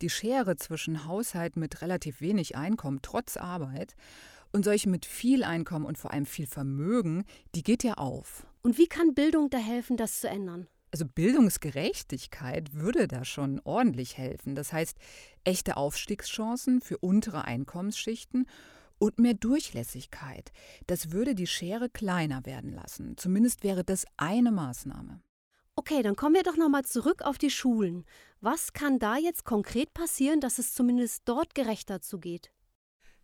Die 0.02 0.10
Schere 0.10 0.56
zwischen 0.56 1.06
Haushalten 1.06 1.60
mit 1.60 1.80
relativ 1.80 2.20
wenig 2.20 2.56
Einkommen 2.56 2.98
trotz 3.00 3.38
Arbeit 3.38 3.94
und 4.52 4.64
solche 4.64 4.88
mit 4.88 5.06
viel 5.06 5.44
Einkommen 5.44 5.86
und 5.86 5.98
vor 5.98 6.12
allem 6.12 6.26
viel 6.26 6.46
Vermögen, 6.46 7.24
die 7.54 7.62
geht 7.62 7.84
ja 7.84 7.94
auf. 7.94 8.46
Und 8.62 8.78
wie 8.78 8.86
kann 8.86 9.14
Bildung 9.14 9.50
da 9.50 9.58
helfen, 9.58 9.96
das 9.96 10.20
zu 10.20 10.28
ändern? 10.28 10.66
Also 10.92 11.04
Bildungsgerechtigkeit 11.04 12.72
würde 12.74 13.06
da 13.06 13.24
schon 13.24 13.60
ordentlich 13.64 14.16
helfen. 14.16 14.54
Das 14.54 14.72
heißt, 14.72 14.96
echte 15.44 15.76
Aufstiegschancen 15.76 16.80
für 16.80 16.98
untere 16.98 17.44
Einkommensschichten 17.44 18.46
und 18.98 19.18
mehr 19.18 19.34
Durchlässigkeit. 19.34 20.52
Das 20.86 21.12
würde 21.12 21.34
die 21.34 21.46
Schere 21.46 21.90
kleiner 21.90 22.46
werden 22.46 22.72
lassen. 22.72 23.16
Zumindest 23.16 23.62
wäre 23.62 23.84
das 23.84 24.06
eine 24.16 24.52
Maßnahme. 24.52 25.20
Okay, 25.74 26.02
dann 26.02 26.16
kommen 26.16 26.34
wir 26.34 26.42
doch 26.42 26.56
nochmal 26.56 26.86
zurück 26.86 27.22
auf 27.22 27.36
die 27.36 27.50
Schulen. 27.50 28.06
Was 28.40 28.72
kann 28.72 28.98
da 28.98 29.18
jetzt 29.18 29.44
konkret 29.44 29.92
passieren, 29.92 30.40
dass 30.40 30.58
es 30.58 30.72
zumindest 30.72 31.22
dort 31.26 31.54
gerechter 31.54 32.00
zugeht? 32.00 32.50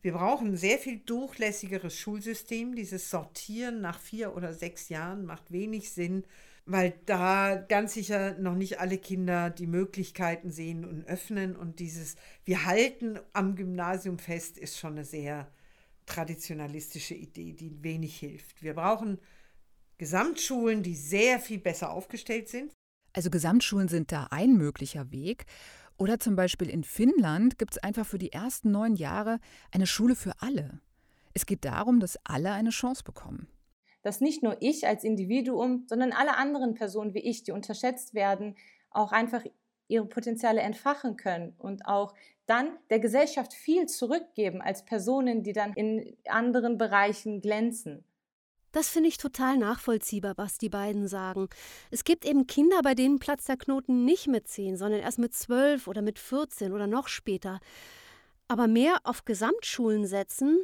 Wir 0.02 0.12
brauchen 0.14 0.48
ein 0.48 0.56
sehr 0.56 0.78
viel 0.78 0.98
durchlässigeres 0.98 1.96
Schulsystem. 1.96 2.74
Dieses 2.74 3.08
Sortieren 3.08 3.80
nach 3.80 4.00
vier 4.00 4.36
oder 4.36 4.52
sechs 4.52 4.88
Jahren 4.88 5.24
macht 5.24 5.52
wenig 5.52 5.92
Sinn, 5.92 6.24
weil 6.66 6.94
da 7.06 7.54
ganz 7.54 7.94
sicher 7.94 8.36
noch 8.38 8.56
nicht 8.56 8.80
alle 8.80 8.98
Kinder 8.98 9.48
die 9.48 9.68
Möglichkeiten 9.68 10.50
sehen 10.50 10.84
und 10.84 11.06
öffnen. 11.06 11.54
Und 11.54 11.78
dieses 11.78 12.16
Wir 12.44 12.66
halten 12.66 13.20
am 13.32 13.54
Gymnasium 13.54 14.18
fest 14.18 14.58
ist 14.58 14.76
schon 14.76 14.94
eine 14.94 15.04
sehr 15.04 15.48
traditionalistische 16.06 17.14
Idee, 17.14 17.52
die 17.52 17.84
wenig 17.84 18.16
hilft. 18.18 18.60
Wir 18.60 18.74
brauchen 18.74 19.20
Gesamtschulen, 19.98 20.82
die 20.82 20.96
sehr 20.96 21.38
viel 21.38 21.60
besser 21.60 21.92
aufgestellt 21.92 22.48
sind. 22.48 22.72
Also 23.12 23.30
Gesamtschulen 23.30 23.86
sind 23.86 24.10
da 24.10 24.28
ein 24.30 24.56
möglicher 24.56 25.12
Weg. 25.12 25.44
Oder 26.02 26.18
zum 26.18 26.34
Beispiel 26.34 26.68
in 26.68 26.82
Finnland 26.82 27.60
gibt 27.60 27.74
es 27.74 27.78
einfach 27.78 28.04
für 28.04 28.18
die 28.18 28.32
ersten 28.32 28.72
neun 28.72 28.96
Jahre 28.96 29.38
eine 29.70 29.86
Schule 29.86 30.16
für 30.16 30.32
alle. 30.40 30.80
Es 31.32 31.46
geht 31.46 31.64
darum, 31.64 32.00
dass 32.00 32.18
alle 32.24 32.50
eine 32.50 32.70
Chance 32.70 33.04
bekommen. 33.04 33.46
dass 34.02 34.20
nicht 34.20 34.42
nur 34.42 34.56
ich 34.58 34.84
als 34.84 35.04
Individuum, 35.04 35.84
sondern 35.86 36.10
alle 36.10 36.36
anderen 36.36 36.74
Personen 36.74 37.14
wie 37.14 37.20
ich, 37.20 37.44
die 37.44 37.52
unterschätzt 37.52 38.14
werden, 38.14 38.56
auch 38.90 39.12
einfach 39.12 39.44
ihre 39.86 40.06
Potenziale 40.06 40.60
entfachen 40.60 41.16
können 41.16 41.54
und 41.56 41.86
auch 41.86 42.12
dann 42.46 42.76
der 42.90 42.98
Gesellschaft 42.98 43.54
viel 43.54 43.86
zurückgeben 43.86 44.60
als 44.60 44.84
Personen, 44.84 45.44
die 45.44 45.52
dann 45.52 45.72
in 45.74 46.16
anderen 46.26 46.78
Bereichen 46.78 47.40
glänzen. 47.40 48.04
Das 48.72 48.88
finde 48.88 49.10
ich 49.10 49.18
total 49.18 49.58
nachvollziehbar, 49.58 50.34
was 50.36 50.56
die 50.56 50.70
beiden 50.70 51.06
sagen. 51.06 51.48
Es 51.90 52.04
gibt 52.04 52.24
eben 52.24 52.46
Kinder, 52.46 52.80
bei 52.82 52.94
denen 52.94 53.18
platzt 53.18 53.48
der 53.48 53.58
Knoten 53.58 54.04
nicht 54.06 54.28
mit 54.28 54.48
10, 54.48 54.76
sondern 54.78 55.00
erst 55.00 55.18
mit 55.18 55.34
12 55.34 55.86
oder 55.86 56.00
mit 56.00 56.18
14 56.18 56.72
oder 56.72 56.86
noch 56.86 57.08
später. 57.08 57.60
Aber 58.48 58.66
mehr 58.66 58.98
auf 59.04 59.24
Gesamtschulen 59.26 60.06
setzen, 60.06 60.58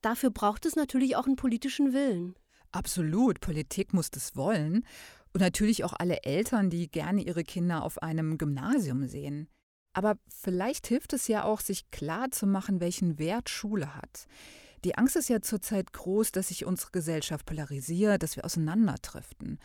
dafür 0.00 0.30
braucht 0.30 0.64
es 0.64 0.74
natürlich 0.74 1.16
auch 1.16 1.26
einen 1.26 1.36
politischen 1.36 1.92
Willen. 1.92 2.34
Absolut, 2.72 3.40
Politik 3.40 3.92
muss 3.92 4.10
das 4.10 4.36
wollen. 4.36 4.86
Und 5.32 5.40
natürlich 5.40 5.84
auch 5.84 5.92
alle 5.92 6.24
Eltern, 6.24 6.70
die 6.70 6.90
gerne 6.90 7.22
ihre 7.22 7.44
Kinder 7.44 7.84
auf 7.84 8.02
einem 8.02 8.38
Gymnasium 8.38 9.06
sehen. 9.06 9.48
Aber 9.92 10.18
vielleicht 10.28 10.86
hilft 10.86 11.12
es 11.12 11.28
ja 11.28 11.44
auch, 11.44 11.60
sich 11.60 11.90
klar 11.90 12.30
zu 12.30 12.46
machen, 12.46 12.80
welchen 12.80 13.18
Wert 13.18 13.48
Schule 13.48 13.94
hat. 13.96 14.26
Die 14.84 14.96
Angst 14.96 15.16
ist 15.16 15.28
ja 15.28 15.40
zurzeit 15.42 15.92
groß, 15.92 16.32
dass 16.32 16.48
sich 16.48 16.64
unsere 16.64 16.90
Gesellschaft 16.90 17.44
polarisiert, 17.46 18.22
dass 18.22 18.36
wir 18.36 18.44
auseinanderdriften. 18.44 19.58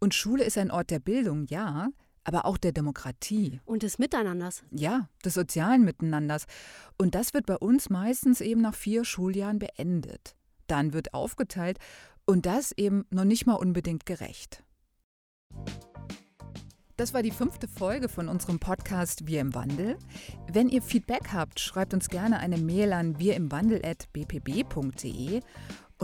Und 0.00 0.14
Schule 0.14 0.44
ist 0.44 0.58
ein 0.58 0.70
Ort 0.70 0.90
der 0.90 0.98
Bildung, 0.98 1.46
ja, 1.46 1.88
aber 2.24 2.44
auch 2.44 2.58
der 2.58 2.72
Demokratie. 2.72 3.60
Und 3.64 3.82
des 3.82 3.98
Miteinanders. 3.98 4.64
Ja, 4.70 5.08
des 5.24 5.34
sozialen 5.34 5.84
Miteinanders. 5.84 6.44
Und 6.98 7.14
das 7.14 7.34
wird 7.34 7.46
bei 7.46 7.56
uns 7.56 7.90
meistens 7.90 8.40
eben 8.40 8.60
nach 8.60 8.74
vier 8.74 9.04
Schuljahren 9.04 9.58
beendet. 9.58 10.34
Dann 10.66 10.92
wird 10.92 11.14
aufgeteilt 11.14 11.78
und 12.26 12.46
das 12.46 12.72
eben 12.72 13.04
noch 13.10 13.24
nicht 13.24 13.46
mal 13.46 13.54
unbedingt 13.54 14.06
gerecht. 14.06 14.62
Das 16.96 17.12
war 17.12 17.24
die 17.24 17.32
fünfte 17.32 17.66
Folge 17.66 18.08
von 18.08 18.28
unserem 18.28 18.60
Podcast 18.60 19.26
Wir 19.26 19.40
im 19.40 19.52
Wandel. 19.52 19.98
Wenn 20.46 20.68
ihr 20.68 20.80
Feedback 20.80 21.32
habt, 21.32 21.58
schreibt 21.58 21.92
uns 21.92 22.08
gerne 22.08 22.38
eine 22.38 22.56
Mail 22.56 22.92
an 22.92 23.18
wirimwandel.bpb.de 23.18 25.40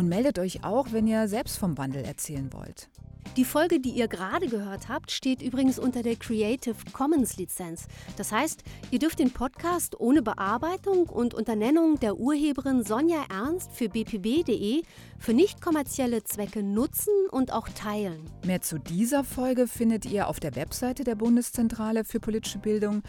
und 0.00 0.08
meldet 0.08 0.38
euch 0.38 0.64
auch, 0.64 0.92
wenn 0.92 1.06
ihr 1.06 1.28
selbst 1.28 1.58
vom 1.58 1.76
Wandel 1.76 2.02
erzählen 2.02 2.50
wollt. 2.54 2.88
Die 3.36 3.44
Folge, 3.44 3.80
die 3.80 3.90
ihr 3.90 4.08
gerade 4.08 4.48
gehört 4.48 4.88
habt, 4.88 5.10
steht 5.10 5.42
übrigens 5.42 5.78
unter 5.78 6.02
der 6.02 6.16
Creative 6.16 6.74
Commons 6.94 7.36
Lizenz. 7.36 7.86
Das 8.16 8.32
heißt, 8.32 8.64
ihr 8.90 8.98
dürft 8.98 9.18
den 9.18 9.30
Podcast 9.30 10.00
ohne 10.00 10.22
Bearbeitung 10.22 11.06
und 11.06 11.34
unter 11.34 11.54
Nennung 11.54 12.00
der 12.00 12.16
Urheberin 12.16 12.82
Sonja 12.82 13.24
Ernst 13.30 13.72
für 13.72 13.90
bpb.de 13.90 14.82
für 15.18 15.34
nicht 15.34 15.60
kommerzielle 15.60 16.24
Zwecke 16.24 16.62
nutzen 16.62 17.12
und 17.30 17.52
auch 17.52 17.68
teilen. 17.68 18.24
Mehr 18.46 18.62
zu 18.62 18.78
dieser 18.78 19.22
Folge 19.22 19.68
findet 19.68 20.06
ihr 20.06 20.28
auf 20.28 20.40
der 20.40 20.56
Webseite 20.56 21.04
der 21.04 21.14
Bundeszentrale 21.14 22.04
für 22.04 22.20
politische 22.20 22.58
Bildung 22.58 23.02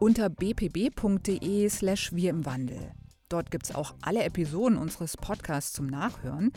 unter 0.00 0.28
bpb.de/slash 0.28 2.12
wir 2.12 2.30
im 2.30 2.44
Wandel. 2.44 2.90
Dort 3.32 3.50
gibt 3.50 3.64
es 3.64 3.74
auch 3.74 3.94
alle 4.02 4.24
Episoden 4.24 4.76
unseres 4.76 5.16
Podcasts 5.16 5.72
zum 5.72 5.86
Nachhören. 5.86 6.52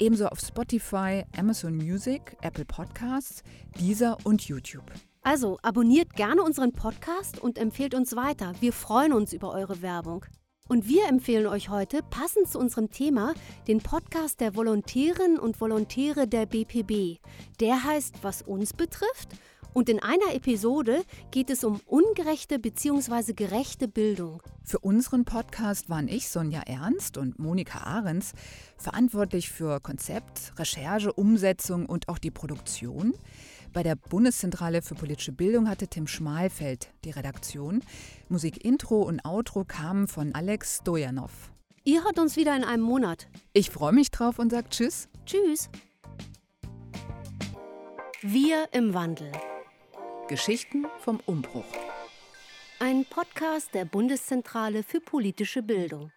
Ebenso 0.00 0.26
auf 0.26 0.40
Spotify, 0.40 1.22
Amazon 1.36 1.76
Music, 1.76 2.36
Apple 2.42 2.64
Podcasts, 2.64 3.44
Deezer 3.78 4.16
und 4.24 4.42
YouTube. 4.48 4.90
Also 5.22 5.58
abonniert 5.62 6.14
gerne 6.14 6.42
unseren 6.42 6.72
Podcast 6.72 7.38
und 7.38 7.56
empfehlt 7.56 7.94
uns 7.94 8.16
weiter. 8.16 8.52
Wir 8.58 8.72
freuen 8.72 9.12
uns 9.12 9.32
über 9.32 9.52
eure 9.52 9.80
Werbung. 9.80 10.24
Und 10.66 10.88
wir 10.88 11.06
empfehlen 11.06 11.46
euch 11.46 11.68
heute, 11.68 12.00
passend 12.10 12.48
zu 12.48 12.58
unserem 12.58 12.90
Thema, 12.90 13.32
den 13.68 13.78
Podcast 13.78 14.40
der 14.40 14.56
Volontärinnen 14.56 15.38
und 15.38 15.60
Volontäre 15.60 16.26
der 16.26 16.46
BPB. 16.46 17.20
Der 17.60 17.84
heißt 17.84 18.16
Was 18.22 18.42
uns 18.42 18.72
betrifft 18.72 19.28
und 19.78 19.88
in 19.88 20.02
einer 20.02 20.34
Episode 20.34 21.04
geht 21.30 21.50
es 21.50 21.62
um 21.62 21.80
ungerechte 21.86 22.58
bzw. 22.58 23.32
gerechte 23.32 23.86
Bildung. 23.86 24.42
Für 24.64 24.80
unseren 24.80 25.24
Podcast 25.24 25.88
waren 25.88 26.08
ich, 26.08 26.28
Sonja 26.28 26.62
Ernst 26.66 27.16
und 27.16 27.38
Monika 27.38 27.84
Ahrens, 27.84 28.32
verantwortlich 28.76 29.50
für 29.50 29.78
Konzept, 29.78 30.52
Recherche, 30.58 31.12
Umsetzung 31.12 31.86
und 31.86 32.08
auch 32.08 32.18
die 32.18 32.32
Produktion. 32.32 33.14
Bei 33.72 33.84
der 33.84 33.94
Bundeszentrale 33.94 34.82
für 34.82 34.96
politische 34.96 35.30
Bildung 35.30 35.68
hatte 35.68 35.86
Tim 35.86 36.08
Schmalfeld 36.08 36.88
die 37.04 37.10
Redaktion. 37.10 37.84
Musik 38.28 38.64
Intro 38.64 39.02
und 39.02 39.24
Outro 39.24 39.64
kamen 39.64 40.08
von 40.08 40.34
Alex 40.34 40.78
Stojanov. 40.78 41.52
Ihr 41.84 42.02
hört 42.02 42.18
uns 42.18 42.34
wieder 42.34 42.56
in 42.56 42.64
einem 42.64 42.82
Monat. 42.82 43.28
Ich 43.52 43.70
freue 43.70 43.92
mich 43.92 44.10
drauf 44.10 44.40
und 44.40 44.50
sage 44.50 44.70
Tschüss. 44.70 45.08
Tschüss. 45.24 45.70
Wir 48.22 48.66
im 48.72 48.92
Wandel. 48.92 49.30
Geschichten 50.28 50.86
vom 50.98 51.20
Umbruch. 51.24 51.64
Ein 52.78 53.06
Podcast 53.06 53.74
der 53.74 53.86
Bundeszentrale 53.86 54.82
für 54.82 55.00
politische 55.00 55.62
Bildung. 55.62 56.12